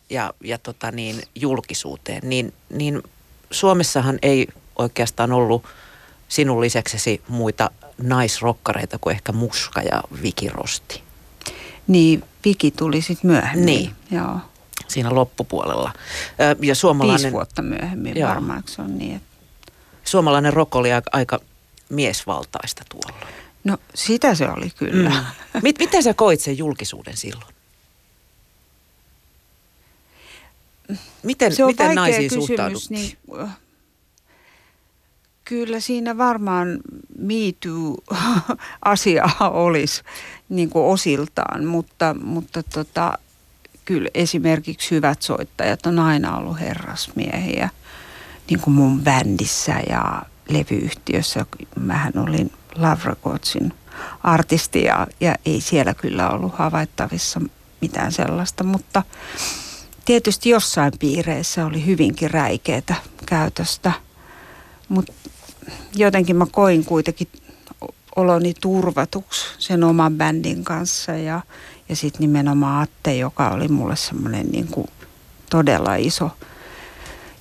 ja, 0.09 0.33
ja 0.43 0.57
tota 0.57 0.91
niin, 0.91 1.21
julkisuuteen, 1.35 2.21
niin, 2.29 2.53
niin 2.69 3.03
Suomessahan 3.51 4.19
ei 4.21 4.47
oikeastaan 4.75 5.31
ollut 5.31 5.63
sinun 6.27 6.61
lisäksesi 6.61 7.21
muita 7.27 7.71
naisrokkareita 8.01 8.97
kuin 9.01 9.15
ehkä 9.15 9.31
Muska 9.31 9.81
ja 9.81 10.03
Viki 10.21 10.49
Rosti 10.49 11.03
Niin, 11.87 12.23
Viki 12.45 12.71
tuli 12.71 13.01
sitten 13.01 13.31
myöhemmin. 13.31 13.65
Niin. 13.65 13.91
Joo. 14.11 14.39
siinä 14.87 15.15
loppupuolella. 15.15 15.93
Ja 16.37 16.61
Viisi 16.61 16.79
suomalainen, 16.79 17.31
vuotta 17.31 17.61
myöhemmin 17.61 18.17
Joo. 18.17 18.29
varmaan, 18.29 18.63
se 18.65 18.81
on 18.81 18.97
niin. 18.97 19.15
Että... 19.15 19.27
suomalainen 20.03 20.53
rock 20.53 20.75
oli 20.75 20.93
aika, 20.93 21.09
aika 21.13 21.39
miesvaltaista 21.89 22.83
tuolloin. 22.89 23.33
No 23.63 23.77
sitä 23.95 24.35
se 24.35 24.49
oli 24.49 24.69
kyllä. 24.69 25.09
Mm. 25.09 25.59
Mit, 25.63 25.79
miten 25.79 26.03
sä 26.03 26.13
koit 26.13 26.41
sen 26.41 26.57
julkisuuden 26.57 27.17
silloin? 27.17 27.53
Miten, 31.23 31.55
Se 31.55 31.63
on 31.63 31.69
miten 31.69 31.95
naisiin 31.95 32.23
kysymys. 32.23 32.45
suhtauduttiin? 32.47 33.01
Niin, 33.01 33.17
kyllä 35.49 35.79
siinä 35.79 36.17
varmaan 36.17 36.79
Me 37.19 37.33
Too-asia 37.59 39.29
olisi 39.67 40.01
niin 40.49 40.69
kuin 40.69 40.85
osiltaan, 40.85 41.65
mutta, 41.65 42.15
mutta 42.23 42.63
tota, 42.63 43.13
kyllä 43.85 44.09
esimerkiksi 44.13 44.91
hyvät 44.91 45.21
soittajat 45.21 45.85
on 45.85 45.99
aina 45.99 46.37
ollut 46.37 46.59
herrasmiehiä. 46.59 47.69
Niin 48.49 48.59
kuin 48.59 48.73
mun 48.73 49.01
bändissä 49.01 49.79
ja 49.89 50.21
levyyhtiössä. 50.49 51.45
Mähän 51.79 52.13
olin 52.17 52.51
Love 52.75 53.01
Recordsin 53.03 53.73
artisti 54.23 54.83
ja, 54.83 55.07
ja 55.21 55.35
ei 55.45 55.61
siellä 55.61 55.93
kyllä 55.93 56.29
ollut 56.29 56.53
havaittavissa 56.55 57.41
mitään 57.81 58.11
sellaista, 58.11 58.63
mutta 58.63 59.03
tietysti 60.05 60.49
jossain 60.49 60.91
piireissä 60.99 61.65
oli 61.65 61.85
hyvinkin 61.85 62.31
räikeätä 62.31 62.95
käytöstä, 63.25 63.91
mutta 64.89 65.13
jotenkin 65.95 66.35
mä 66.35 66.45
koin 66.51 66.85
kuitenkin 66.85 67.27
oloni 68.15 68.53
turvatuksi 68.61 69.45
sen 69.57 69.83
oman 69.83 70.13
bändin 70.13 70.63
kanssa 70.63 71.11
ja, 71.11 71.41
ja 71.89 71.95
sitten 71.95 72.21
nimenomaan 72.21 72.83
Atte, 72.83 73.15
joka 73.15 73.49
oli 73.49 73.67
mulle 73.67 73.95
semmoinen 73.95 74.47
niin 74.47 74.69
todella 75.49 75.95
iso, 75.95 76.31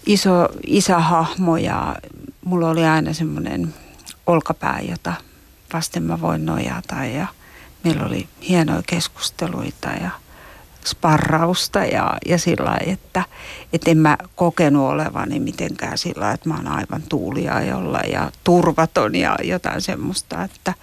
iso 0.07 0.49
isähahmo 0.67 1.57
ja 1.57 1.97
mulla 2.45 2.71
oli 2.71 2.85
aina 2.85 3.13
semmoinen 3.13 3.75
olkapää, 4.27 4.81
jota 4.91 5.13
vasten 5.73 6.03
mä 6.03 6.21
voin 6.21 6.47
nojata 6.47 7.05
ja 7.05 7.27
meillä 7.85 8.07
oli 8.07 8.29
hienoja 8.49 8.83
keskusteluita 8.87 9.89
ja 9.89 10.11
sparrausta 10.87 11.85
ja, 11.85 12.17
ja 12.27 12.39
sillä 12.39 12.65
lailla, 12.65 12.93
että 12.93 13.25
et 13.73 13.89
en 13.89 13.99
mä 13.99 14.17
kokenut 14.35 14.91
olevani 14.91 15.41
mitenkään 15.41 15.99
sillä 15.99 16.21
lailla, 16.21 16.35
että 16.35 16.49
mä 16.49 16.57
oon 16.57 16.69
aivan 16.69 17.03
tuuliajolla 17.09 17.99
ja 17.99 18.33
turvaton 18.45 19.15
ja 19.15 19.37
jotain 19.43 19.81
semmoista, 19.81 20.45
että 20.45 20.75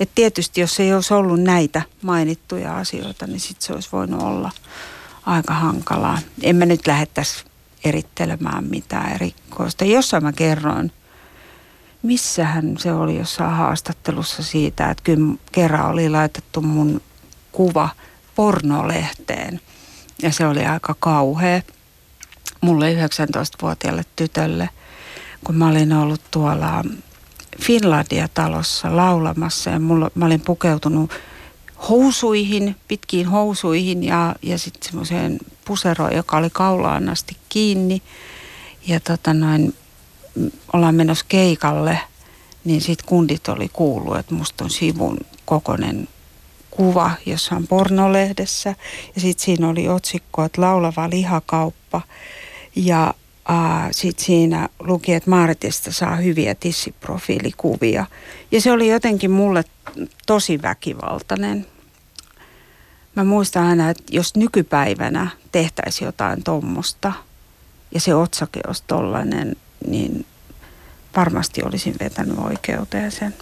et 0.00 0.10
tietysti 0.14 0.60
jos 0.60 0.80
ei 0.80 0.94
olisi 0.94 1.14
ollut 1.14 1.40
näitä 1.40 1.82
mainittuja 2.02 2.76
asioita, 2.76 3.26
niin 3.26 3.40
sitten 3.40 3.66
se 3.66 3.72
olisi 3.72 3.88
voinut 3.92 4.22
olla 4.22 4.50
aika 5.26 5.54
hankalaa. 5.54 6.18
En 6.42 6.56
mä 6.56 6.66
nyt 6.66 6.86
lähettäisi 6.86 7.44
erittelemään 7.84 8.64
mitään 8.64 9.12
erikoista. 9.12 9.84
Jossain 9.84 10.22
mä 10.22 10.32
kerroin, 10.32 10.92
missähän 12.02 12.74
se 12.78 12.92
oli 12.92 13.18
jossain 13.18 13.50
haastattelussa 13.50 14.42
siitä, 14.42 14.90
että 14.90 15.02
kyllä 15.04 15.34
kerran 15.52 15.90
oli 15.90 16.08
laitettu 16.08 16.60
mun 16.60 17.00
kuva 17.52 17.88
pornolehteen. 18.38 19.60
Ja 20.22 20.32
se 20.32 20.46
oli 20.46 20.66
aika 20.66 20.96
kauhea 21.00 21.62
mulle 22.60 22.94
19-vuotiaalle 22.94 24.04
tytölle, 24.16 24.68
kun 25.44 25.54
mä 25.54 25.68
olin 25.68 25.92
ollut 25.92 26.20
tuolla 26.30 26.84
Finlandia-talossa 27.60 28.96
laulamassa 28.96 29.70
ja 29.70 29.80
mulla, 29.80 30.10
mä 30.14 30.26
olin 30.26 30.40
pukeutunut 30.40 31.10
housuihin, 31.88 32.76
pitkiin 32.88 33.28
housuihin 33.28 34.04
ja, 34.04 34.34
ja 34.42 34.58
sitten 34.58 34.88
semmoiseen 34.90 35.38
puseroon, 35.64 36.16
joka 36.16 36.36
oli 36.36 36.50
kaulaan 36.50 37.08
asti 37.08 37.36
kiinni. 37.48 38.02
Ja 38.86 39.00
tota 39.00 39.34
noin, 39.34 39.74
ollaan 40.72 40.94
menossa 40.94 41.24
keikalle, 41.28 42.00
niin 42.64 42.80
sitten 42.80 43.08
kundit 43.08 43.48
oli 43.48 43.68
kuullut, 43.72 44.16
että 44.16 44.34
musta 44.34 44.64
on 44.64 44.70
sivun 44.70 45.18
kokonen 45.44 46.08
kuva 46.78 47.10
jossain 47.26 47.66
pornolehdessä. 47.66 48.74
Ja 49.14 49.20
sitten 49.20 49.44
siinä 49.44 49.68
oli 49.68 49.88
otsikko, 49.88 50.44
että 50.44 50.60
laulava 50.60 51.10
lihakauppa. 51.10 52.00
Ja 52.76 53.14
sitten 53.90 54.24
siinä 54.24 54.68
luki, 54.80 55.14
että 55.14 55.30
Maaritista 55.30 55.92
saa 55.92 56.16
hyviä 56.16 56.54
tissiprofiilikuvia. 56.54 58.06
Ja 58.52 58.60
se 58.60 58.72
oli 58.72 58.88
jotenkin 58.88 59.30
mulle 59.30 59.64
tosi 60.26 60.62
väkivaltainen. 60.62 61.66
Mä 63.14 63.24
muistan 63.24 63.64
aina, 63.64 63.90
että 63.90 64.04
jos 64.10 64.36
nykypäivänä 64.36 65.30
tehtäisiin 65.52 66.06
jotain 66.06 66.42
tommosta 66.42 67.12
ja 67.94 68.00
se 68.00 68.14
otsake 68.14 68.60
olisi 68.66 68.84
tollainen, 68.86 69.56
niin 69.86 70.26
varmasti 71.16 71.62
olisin 71.62 71.94
vetänyt 72.00 72.38
oikeuteen 72.38 73.12
sen. 73.12 73.34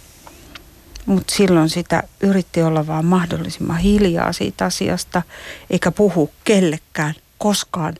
Mutta 1.06 1.34
silloin 1.34 1.70
sitä 1.70 2.02
yritti 2.20 2.62
olla 2.62 2.86
vaan 2.86 3.04
mahdollisimman 3.04 3.78
hiljaa 3.78 4.32
siitä 4.32 4.64
asiasta, 4.64 5.22
eikä 5.70 5.90
puhu 5.90 6.30
kellekään 6.44 7.14
koskaan, 7.38 7.94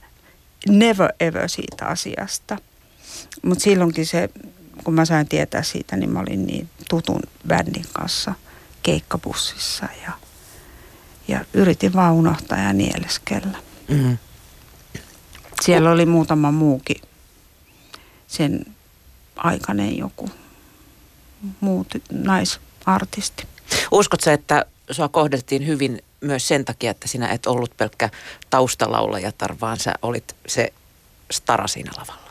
never 0.68 1.12
ever 1.20 1.48
siitä 1.48 1.86
asiasta. 1.86 2.58
Mutta 3.42 3.64
silloinkin 3.64 4.06
se, 4.06 4.30
kun 4.84 4.94
mä 4.94 5.04
sain 5.04 5.28
tietää 5.28 5.62
siitä, 5.62 5.96
niin 5.96 6.10
mä 6.10 6.20
olin 6.20 6.46
niin 6.46 6.68
tutun 6.90 7.20
bändin 7.48 7.86
kanssa 7.92 8.34
keikkabussissa 8.82 9.88
ja, 10.06 10.12
ja 11.28 11.44
yritin 11.54 11.92
vaan 11.92 12.14
unohtaa 12.14 12.58
ja 12.58 12.72
nieleskellä. 12.72 13.58
Mm. 13.88 14.18
Siellä 15.62 15.90
oli 15.90 16.06
muutama 16.06 16.52
muukin 16.52 17.02
sen 18.26 18.66
aikainen 19.36 19.98
joku 19.98 20.30
muu 21.60 21.86
ty- 21.94 22.16
naisartisti. 22.86 23.46
Uskotko 23.90 24.24
sä, 24.24 24.32
että 24.32 24.64
sua 24.90 25.08
kohdeltiin 25.08 25.66
hyvin 25.66 26.02
myös 26.20 26.48
sen 26.48 26.64
takia, 26.64 26.90
että 26.90 27.08
sinä 27.08 27.28
et 27.28 27.46
ollut 27.46 27.76
pelkkä 27.76 28.10
taustalaulajatar, 28.50 29.56
vaan 29.60 29.78
sä 29.78 29.94
olit 30.02 30.36
se 30.46 30.72
stara 31.30 31.66
siinä 31.66 31.92
lavalla? 31.96 32.30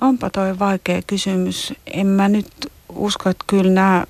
Onpa 0.00 0.30
toi 0.30 0.58
vaikea 0.58 1.02
kysymys. 1.06 1.72
En 1.86 2.06
mä 2.06 2.28
nyt 2.28 2.72
usko, 2.88 3.30
että 3.30 3.44
kyllä 3.46 3.72
nämä 3.72 4.04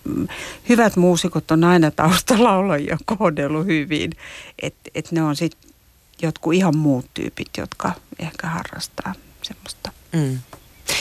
hyvät 0.68 0.96
muusikot 0.96 1.50
on 1.50 1.64
aina 1.64 1.90
taustalaulajia 1.90 2.98
kohdellut 3.04 3.66
hyvin. 3.66 4.12
Että 4.62 4.90
et 4.94 5.12
ne 5.12 5.22
on 5.22 5.36
sitten 5.36 5.70
jotkut 6.22 6.54
ihan 6.54 6.76
muut 6.76 7.06
tyypit, 7.14 7.48
jotka 7.58 7.92
ehkä 8.18 8.46
harrastaa 8.46 9.14
semmoista. 9.42 9.92
Mm. 10.12 10.38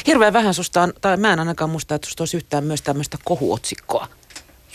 Hirveän 0.07 0.33
vähän 0.33 0.53
susta 0.53 0.81
on, 0.81 0.93
tai 1.01 1.17
mä 1.17 1.33
en 1.33 1.39
ainakaan 1.39 1.69
muista, 1.69 1.95
että 1.95 2.05
susta 2.05 2.21
olisi 2.21 2.37
yhtään 2.37 2.63
myös 2.63 2.81
tämmöistä 2.81 3.17
kohuotsikkoa 3.25 4.07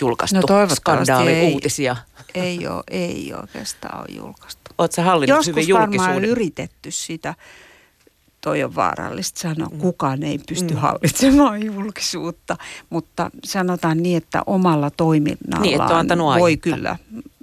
julkaistu. 0.00 0.36
No 0.36 0.42
toivottavasti 0.42 0.80
Skandaali, 0.80 1.30
ei. 1.30 1.52
uutisia. 1.52 1.96
Ei, 2.34 2.66
ole, 2.68 2.82
ei 2.90 3.32
oikeastaan 3.42 3.98
ole 4.00 4.16
julkaistu. 4.16 4.60
Oletko 4.78 5.02
hallinnut 5.02 5.36
Joskus 5.38 5.46
hyvin 5.46 5.74
varmaan 5.74 5.94
julkisuuden? 5.94 6.30
yritetty 6.30 6.90
sitä. 6.90 7.34
Toi 8.40 8.64
on 8.64 8.74
vaarallista 8.74 9.40
sanoa. 9.40 9.68
Kukaan 9.78 10.22
ei 10.22 10.38
pysty 10.48 10.74
mm. 10.74 10.80
hallitsemaan 10.80 11.62
julkisuutta. 11.62 12.56
Mutta 12.90 13.30
sanotaan 13.44 14.02
niin, 14.02 14.16
että 14.16 14.42
omalla 14.46 14.90
toiminnallaan 14.90 15.62
Niin, 15.62 15.82
että 15.82 16.18
voi 16.18 16.42
aihetta. 16.42 16.70
kyllä 16.70 16.96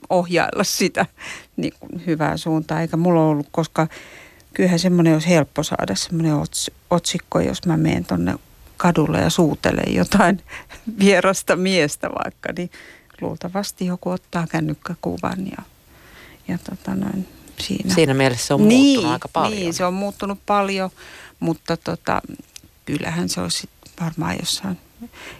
ohjailla 0.10 0.64
sitä 0.64 1.06
niin 1.58 1.74
kuin 1.80 2.06
hyvään 2.06 2.38
suuntaan. 2.38 2.82
Eikä 2.82 2.98
mulla 2.98 3.24
ollut, 3.24 3.48
koska 3.52 3.88
kyllähän 4.54 4.80
semmoinen 4.80 5.14
olisi 5.14 5.30
helppo 5.30 5.64
saada 5.64 5.96
semmoinen 5.96 6.36
ots, 6.36 6.72
otsikko, 6.90 7.40
jos 7.40 7.66
mä 7.66 7.78
menen 7.78 8.06
tonne 8.06 8.36
kadulle 8.78 9.22
ja 9.22 9.30
suutelen 9.30 9.96
jotain 9.96 10.44
vierasta 11.00 11.56
miestä 11.56 12.10
vaikka, 12.24 12.54
niin 12.58 12.72
luultavasti 13.22 13.86
joku 13.86 14.10
ottaa 14.10 14.48
kännykkäkuvan 14.48 15.48
ja, 15.48 15.64
ja 16.48 16.58
tota 16.58 16.96
noin, 16.96 17.28
siinä. 17.60 17.94
Siinä 17.96 18.14
mielessä 18.14 18.48
se 18.48 18.54
on 18.54 18.62
muuttunut 18.62 19.12
aika 19.12 19.28
paljon. 19.28 19.60
Niin, 19.60 19.74
se 19.74 19.86
on 19.86 19.94
muuttunut 19.94 20.40
paljon, 20.46 20.90
mutta 21.40 21.78
tota, 21.78 22.22
kyllähän 22.86 23.30
se 23.30 23.42
olisi 23.42 23.70
varmaan 24.02 24.36
jossain 24.40 24.78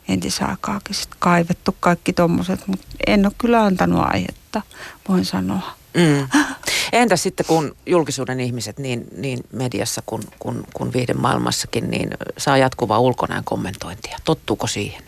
entisaikaakin 0.08 0.96
sit 0.96 1.10
kaivettu 1.20 1.76
kaikki 1.80 2.14
tommoset, 2.14 2.68
mutta 2.68 2.88
en 3.08 3.26
ole 3.26 3.34
kyllä 3.38 3.64
antanut 3.64 4.04
aihetta, 4.06 4.62
voin 5.10 5.26
sanoa. 5.26 5.81
Mm. 5.94 6.28
Entä 6.92 7.16
sitten 7.16 7.46
kun 7.46 7.76
julkisuuden 7.86 8.40
ihmiset 8.40 8.80
niin, 8.80 9.08
niin 9.18 9.40
mediassa 9.52 10.04
kuin 10.06 10.24
kun, 10.40 10.64
kun 10.74 10.94
viihdemaailmassakin 10.94 11.92
niin 11.92 12.10
saa 12.38 12.58
jatkuvaa 12.58 13.00
ulkonäön 13.00 13.44
kommentointia? 13.44 14.18
Tottuuko 14.24 14.68
siihen? 14.68 15.04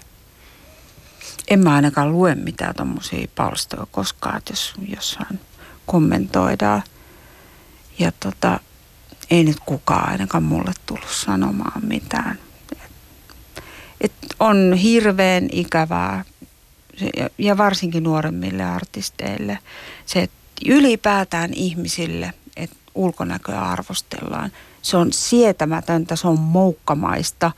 En 1.47 1.59
mä 1.59 1.75
ainakaan 1.75 2.11
lue 2.11 2.35
mitään 2.35 2.75
tommosia 2.75 3.27
palstoja 3.35 3.87
koskaan, 3.91 4.37
että 4.37 4.51
jos 4.51 4.73
jossain 4.95 5.39
kommentoidaan. 5.85 6.83
Ja 7.99 8.11
tota, 8.19 8.59
ei 9.29 9.43
nyt 9.43 9.57
kukaan 9.65 10.09
ainakaan 10.09 10.43
mulle 10.43 10.71
tullut 10.85 11.09
sanomaan 11.11 11.85
mitään. 11.85 12.39
Et, 14.01 14.11
on 14.39 14.73
hirveän 14.73 15.49
ikävää 15.51 16.25
ja 17.37 17.57
varsinkin 17.57 18.03
nuoremmille 18.03 18.63
artisteille 18.63 19.59
se, 20.05 20.21
että 20.21 20.42
ylipäätään 20.65 21.53
ihmisille, 21.53 22.33
että 22.57 22.75
ulkonäköä 22.95 23.61
arvostellaan. 23.61 24.51
Se 24.81 24.97
on 24.97 25.13
sietämätöntä, 25.13 26.15
se 26.15 26.27
on 26.27 26.39
moukkamaista 26.39 27.51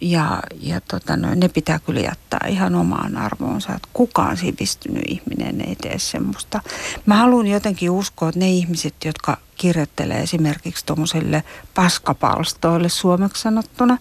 ja, 0.00 0.42
ja 0.60 0.80
tota, 0.80 1.16
no, 1.16 1.34
ne 1.34 1.48
pitää 1.48 1.78
kyllä 1.78 2.00
jättää 2.00 2.48
ihan 2.48 2.74
omaan 2.74 3.16
arvoonsa, 3.16 3.74
että 3.74 3.88
kukaan 3.92 4.36
sivistynyt 4.36 5.02
ihminen 5.08 5.60
ei 5.60 5.76
tee 5.76 5.98
semmoista. 5.98 6.60
Mä 7.06 7.14
haluan 7.16 7.46
jotenkin 7.46 7.90
uskoa, 7.90 8.28
että 8.28 8.38
ne 8.38 8.50
ihmiset, 8.50 8.94
jotka 9.04 9.36
kirjoittelee 9.56 10.20
esimerkiksi 10.20 10.86
tuommoisille 10.86 11.44
paskapalstoille 11.74 12.88
suomeksi 12.88 13.42
sanottuna, 13.42 13.98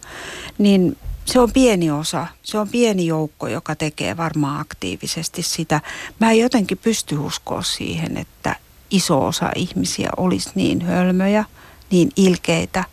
niin 0.58 0.98
se 1.32 1.40
on 1.40 1.52
pieni 1.52 1.92
osa, 1.92 2.28
se 2.44 2.58
on 2.58 2.70
pieni 2.70 3.06
joukko, 3.06 3.48
joka 3.48 3.76
tekee 3.76 4.18
varmaan 4.18 4.62
aktiivisesti 4.62 5.44
sitä. 5.44 5.82
Mä 6.20 6.32
en 6.32 6.40
jotenkin 6.40 6.78
pysty 6.78 7.18
uskoa 7.18 7.64
siihen, 7.64 8.18
että 8.18 8.56
iso 8.92 9.26
osa 9.26 9.50
ihmisiä 9.56 10.10
olisi 10.18 10.50
niin 10.56 10.82
hölmöjä, 10.82 11.46
niin 11.92 12.10
ilkeitä 12.16 12.84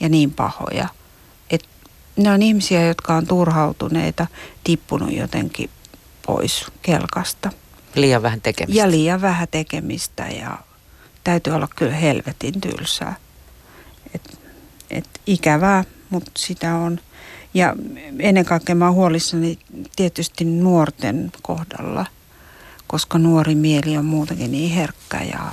ja 0.00 0.08
niin 0.08 0.30
pahoja. 0.30 0.88
Et 1.50 1.68
ne 2.16 2.30
on 2.30 2.42
ihmisiä, 2.42 2.86
jotka 2.86 3.14
on 3.14 3.26
turhautuneita, 3.26 4.26
tippunut 4.64 5.12
jotenkin 5.12 5.70
pois 6.26 6.66
kelkasta. 6.82 7.52
Liian 7.94 8.22
vähän 8.22 8.40
tekemistä. 8.40 8.80
Ja 8.80 8.90
liian 8.90 9.20
vähän 9.20 9.48
tekemistä 9.50 10.22
ja 10.22 10.58
täytyy 11.24 11.52
olla 11.52 11.68
kyllä 11.76 11.94
helvetin 11.94 12.60
tylsää. 12.60 13.14
Et, 14.14 14.38
et 14.90 15.08
ikävää, 15.26 15.84
mutta 16.10 16.30
sitä 16.36 16.74
on. 16.74 17.00
Ja 17.54 17.74
ennen 18.18 18.44
kaikkea 18.44 18.74
mä 18.74 18.86
oon 18.86 18.94
huolissani 18.94 19.58
tietysti 19.96 20.44
nuorten 20.44 21.32
kohdalla, 21.42 22.06
koska 22.86 23.18
nuori 23.18 23.54
mieli 23.54 23.96
on 23.96 24.04
muutenkin 24.04 24.52
niin 24.52 24.70
herkkä 24.70 25.20
ja, 25.22 25.52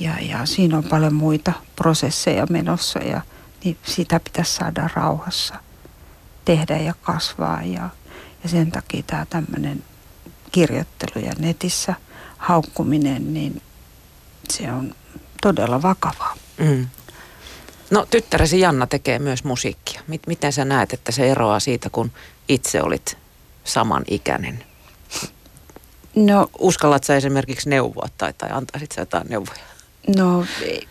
ja, 0.00 0.12
ja 0.20 0.46
siinä 0.46 0.78
on 0.78 0.84
paljon 0.84 1.14
muita 1.14 1.52
prosesseja 1.76 2.46
menossa 2.50 2.98
ja 2.98 3.20
niin 3.64 3.76
sitä 3.82 4.20
pitäisi 4.20 4.54
saada 4.54 4.90
rauhassa 4.94 5.54
tehdä 6.44 6.78
ja 6.78 6.94
kasvaa 7.02 7.62
ja, 7.62 7.90
ja 8.42 8.48
sen 8.48 8.70
takia 8.70 9.02
tämä 9.06 9.26
tämmöinen 9.30 9.84
kirjoittelu 10.52 11.24
ja 11.24 11.32
netissä 11.38 11.94
haukkuminen, 12.38 13.34
niin 13.34 13.62
se 14.50 14.72
on 14.72 14.94
todella 15.42 15.82
vakavaa. 15.82 16.36
Mm. 16.58 16.86
No 17.94 18.06
tyttäresi 18.10 18.60
Janna 18.60 18.86
tekee 18.86 19.18
myös 19.18 19.44
musiikkia. 19.44 20.00
Mit, 20.06 20.26
miten 20.26 20.52
sä 20.52 20.64
näet, 20.64 20.92
että 20.92 21.12
se 21.12 21.30
eroaa 21.30 21.60
siitä, 21.60 21.90
kun 21.90 22.10
itse 22.48 22.82
olit 22.82 23.18
samanikäinen? 23.64 24.64
No, 26.14 26.50
Uskallat 26.58 27.04
sä 27.04 27.16
esimerkiksi 27.16 27.68
neuvoa 27.68 28.08
tai, 28.18 28.32
tai 28.38 28.50
antaisit 28.52 28.92
sä 28.92 29.00
jotain 29.00 29.26
neuvoja? 29.28 29.60
no 30.16 30.46
ei- 30.62 30.88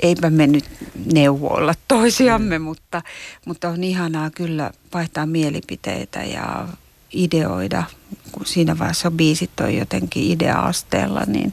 eipä 0.00 0.30
me 0.30 0.46
nyt 0.46 0.64
neuvoilla 1.12 1.74
toisiamme, 1.88 2.58
mm. 2.58 2.64
mutta, 2.64 3.02
mutta 3.46 3.68
on 3.68 3.84
ihanaa 3.84 4.30
kyllä 4.30 4.70
vaihtaa 4.94 5.26
mielipiteitä 5.26 6.22
ja 6.22 6.68
ideoida. 7.12 7.82
Kun 8.32 8.46
siinä 8.46 8.78
vaiheessa 8.78 9.10
biisit 9.10 9.60
on 9.60 9.74
jotenkin 9.74 10.32
idea-asteella, 10.32 11.22
niin 11.26 11.52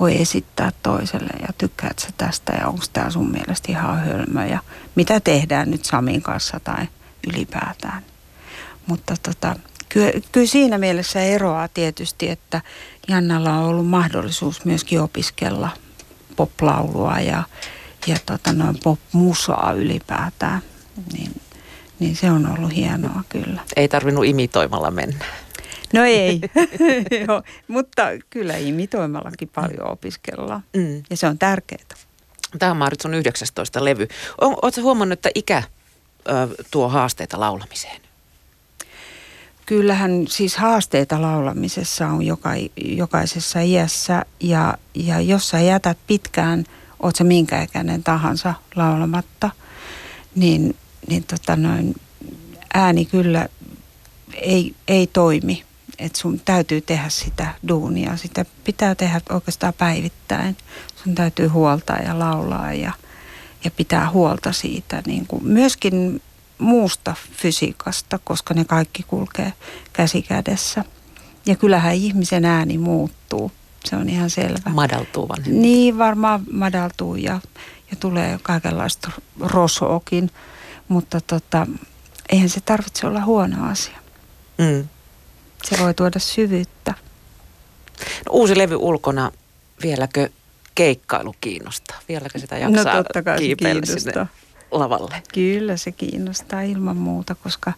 voi 0.00 0.20
esittää 0.20 0.72
toiselle 0.82 1.32
ja 1.42 1.48
tykkäät 1.58 1.98
sä 1.98 2.08
tästä 2.16 2.52
ja 2.60 2.68
onko 2.68 2.84
tämä 2.92 3.10
sun 3.10 3.30
mielestä 3.30 3.72
ihan 3.72 3.98
hölmö 3.98 4.46
ja 4.46 4.60
mitä 4.94 5.20
tehdään 5.20 5.70
nyt 5.70 5.84
Samin 5.84 6.22
kanssa 6.22 6.60
tai 6.60 6.86
ylipäätään. 7.28 8.02
Mutta 8.86 9.14
tota, 9.22 9.56
kyllä, 9.88 10.12
kyllä 10.32 10.46
siinä 10.46 10.78
mielessä 10.78 11.20
eroaa 11.20 11.68
tietysti, 11.68 12.28
että 12.28 12.62
Jannalla 13.08 13.52
on 13.52 13.64
ollut 13.64 13.88
mahdollisuus 13.88 14.64
myöskin 14.64 15.00
opiskella 15.00 15.70
poplaulua 16.36 17.20
ja, 17.20 17.42
ja 18.06 18.16
tota 18.26 18.52
noin 18.52 18.78
popmusaa 18.84 19.72
ylipäätään. 19.72 20.62
Niin, 21.12 21.40
niin 22.00 22.16
se 22.16 22.30
on 22.30 22.58
ollut 22.58 22.74
hienoa 22.76 23.22
kyllä. 23.28 23.60
Ei 23.76 23.88
tarvinnut 23.88 24.24
imitoimalla 24.24 24.90
mennä. 24.90 25.24
No 25.92 26.04
ei, 26.04 26.40
Joo, 27.28 27.42
mutta 27.68 28.02
kyllä 28.30 28.56
imitoimallakin 28.56 29.48
paljon 29.54 29.90
opiskellaan 29.90 30.62
Mm. 30.76 31.02
ja 31.10 31.16
se 31.16 31.26
on 31.26 31.38
tärkeää. 31.38 31.84
Tämä 32.58 32.70
on 32.70 32.76
Maarit 32.76 33.00
sun 33.00 33.14
19 33.14 33.84
levy. 33.84 34.08
Oletko 34.40 34.80
huomannut, 34.82 35.18
että 35.18 35.30
ikä 35.34 35.62
ö, 36.28 36.32
tuo 36.70 36.88
haasteita 36.88 37.40
laulamiseen? 37.40 38.00
Kyllähän 39.66 40.24
siis 40.28 40.56
haasteita 40.56 41.22
laulamisessa 41.22 42.06
on 42.06 42.22
joka, 42.22 42.50
jokaisessa 42.84 43.60
iässä 43.60 44.24
ja, 44.40 44.74
ja 44.94 45.20
jos 45.20 45.48
sä 45.48 45.60
jätät 45.60 45.98
pitkään, 46.06 46.64
oot 47.02 47.16
sä 47.16 47.24
minkä 47.24 47.62
ikäinen 47.62 48.04
tahansa 48.04 48.54
laulamatta, 48.76 49.50
niin, 50.34 50.76
niin 51.08 51.24
tota 51.24 51.56
noin, 51.56 51.94
ääni 52.74 53.04
kyllä 53.04 53.48
ei, 54.34 54.74
ei 54.88 55.06
toimi. 55.06 55.64
Et 55.98 56.16
sun 56.16 56.40
täytyy 56.44 56.80
tehdä 56.80 57.08
sitä 57.08 57.54
duunia, 57.68 58.16
sitä 58.16 58.44
pitää 58.64 58.94
tehdä 58.94 59.20
oikeastaan 59.30 59.74
päivittäin. 59.78 60.56
Sun 61.04 61.14
täytyy 61.14 61.46
huoltaa 61.48 61.98
ja 61.98 62.18
laulaa 62.18 62.72
ja, 62.72 62.92
ja 63.64 63.70
pitää 63.70 64.10
huolta 64.10 64.52
siitä 64.52 65.02
niin 65.06 65.26
kuin 65.26 65.44
myöskin 65.44 66.22
muusta 66.58 67.14
fysiikasta, 67.32 68.18
koska 68.24 68.54
ne 68.54 68.64
kaikki 68.64 69.02
kulkee 69.02 69.52
käsi 69.92 70.22
kädessä. 70.22 70.84
Ja 71.46 71.56
kyllähän 71.56 71.94
ihmisen 71.94 72.44
ääni 72.44 72.78
muuttuu, 72.78 73.52
se 73.84 73.96
on 73.96 74.08
ihan 74.08 74.30
selvä. 74.30 74.70
Madaltuu 74.70 75.28
vanhempi. 75.28 75.60
Niin, 75.60 75.98
varmaan 75.98 76.42
madaltuu 76.52 77.16
ja, 77.16 77.40
ja 77.90 77.96
tulee 78.00 78.38
kaikenlaista 78.42 79.10
rosoakin, 79.40 80.30
mutta 80.90 81.20
tota, 81.20 81.66
eihän 82.28 82.48
se 82.48 82.60
tarvitse 82.60 83.06
olla 83.06 83.24
huono 83.24 83.70
asia. 83.70 83.98
Mm. 84.58 84.88
Se 85.62 85.78
voi 85.78 85.94
tuoda 85.94 86.18
syvyyttä. 86.18 86.94
No, 88.00 88.32
uusi 88.32 88.58
levy 88.58 88.76
ulkona, 88.76 89.32
vieläkö 89.82 90.28
keikkailu 90.74 91.34
kiinnostaa? 91.40 91.98
Vieläkö 92.08 92.38
sitä 92.38 92.58
jaksaa 92.58 92.94
no 92.94 93.02
totta 93.02 93.22
kai 93.22 93.38
kiipeillä 93.38 93.86
sinne 93.86 94.26
lavalle? 94.70 95.22
Kyllä 95.34 95.76
se 95.76 95.92
kiinnostaa 95.92 96.62
ilman 96.62 96.96
muuta, 96.96 97.34
koska 97.34 97.72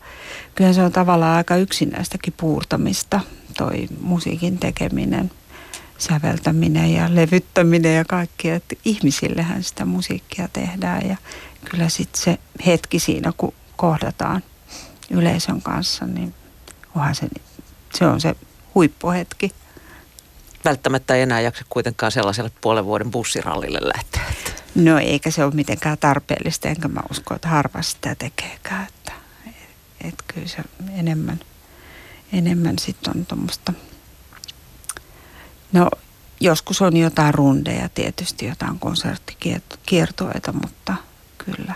kyllä 0.54 0.72
se 0.72 0.82
on 0.82 0.92
tavallaan 0.92 1.36
aika 1.36 1.56
yksinäistäkin 1.56 2.34
puurtamista, 2.36 3.20
toi 3.58 3.88
musiikin 4.00 4.58
tekeminen, 4.58 5.30
säveltäminen 6.02 6.92
ja 6.92 7.14
levyttäminen 7.14 7.96
ja 7.96 8.04
kaikki. 8.04 8.50
Että 8.50 8.74
ihmisillehän 8.84 9.62
sitä 9.62 9.84
musiikkia 9.84 10.48
tehdään 10.52 11.08
ja 11.08 11.16
kyllä 11.70 11.88
sitten 11.88 12.22
se 12.22 12.38
hetki 12.66 12.98
siinä, 12.98 13.32
kun 13.36 13.54
kohdataan 13.76 14.42
yleisön 15.10 15.62
kanssa, 15.62 16.06
niin 16.06 16.34
onhan 16.94 17.14
se, 17.14 17.28
se 17.94 18.04
on 18.06 18.20
se 18.20 18.34
huippuhetki. 18.74 19.52
välttämättä 20.64 21.14
ei 21.14 21.22
enää 21.22 21.40
jaksa 21.40 21.64
kuitenkaan 21.68 22.12
sellaiselle 22.12 22.50
puolen 22.60 22.84
vuoden 22.84 23.10
bussirallille 23.10 23.78
lähteä. 23.96 24.22
No 24.74 24.98
eikä 24.98 25.30
se 25.30 25.44
ole 25.44 25.54
mitenkään 25.54 25.98
tarpeellista, 25.98 26.68
enkä 26.68 26.88
mä 26.88 27.00
usko, 27.10 27.34
että 27.34 27.48
harva 27.48 27.82
sitä 27.82 28.14
tekeekään. 28.14 28.86
Että, 28.88 29.12
et 30.04 30.14
kyllä 30.26 30.48
se 30.48 30.58
enemmän, 30.98 31.40
enemmän 32.32 32.78
sitten 32.78 33.16
on 33.16 33.26
tuommoista, 33.26 33.72
no 35.72 35.90
joskus 36.40 36.82
on 36.82 36.96
jotain 36.96 37.34
rundeja, 37.34 37.88
tietysti 37.88 38.46
jotain 38.46 38.78
konserttikiertoita, 38.78 40.52
mutta 40.52 40.94
kyllä 41.38 41.74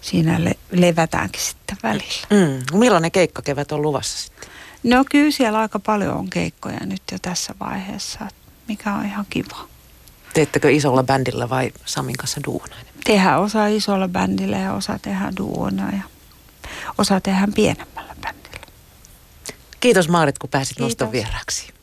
siinä 0.00 0.44
le- 0.44 0.58
levätäänkin 0.70 1.42
sitten 1.42 1.76
välillä. 1.82 2.26
Mm. 2.30 2.78
Millainen 2.78 3.10
keikkakevät 3.10 3.72
on 3.72 3.82
luvassa 3.82 4.18
sitten? 4.18 4.48
No 4.82 5.04
kyllä 5.10 5.30
siellä 5.30 5.58
aika 5.58 5.78
paljon 5.78 6.16
on 6.16 6.30
keikkoja 6.30 6.80
nyt 6.86 7.02
jo 7.12 7.18
tässä 7.22 7.54
vaiheessa, 7.60 8.28
mikä 8.68 8.94
on 8.94 9.06
ihan 9.06 9.26
kiva. 9.30 9.68
Teettekö 10.34 10.70
isolla 10.70 11.02
bändillä 11.02 11.48
vai 11.48 11.72
Samin 11.84 12.16
kanssa 12.16 12.40
duona? 12.46 12.76
Tehdään 13.04 13.40
osa 13.40 13.66
isolla 13.66 14.08
bändillä 14.08 14.56
ja 14.58 14.74
osa 14.74 14.98
tehdään 15.02 15.36
duona 15.36 15.90
ja 15.90 16.02
osa 16.98 17.20
tehdään 17.20 17.52
pienemmällä 17.52 18.14
bändillä. 18.20 18.66
Kiitos 19.80 20.08
Maarit, 20.08 20.38
kun 20.38 20.50
pääsit 20.50 20.76
Kiitos. 20.76 20.90
noston 20.90 21.12
vieraaksi. 21.12 21.74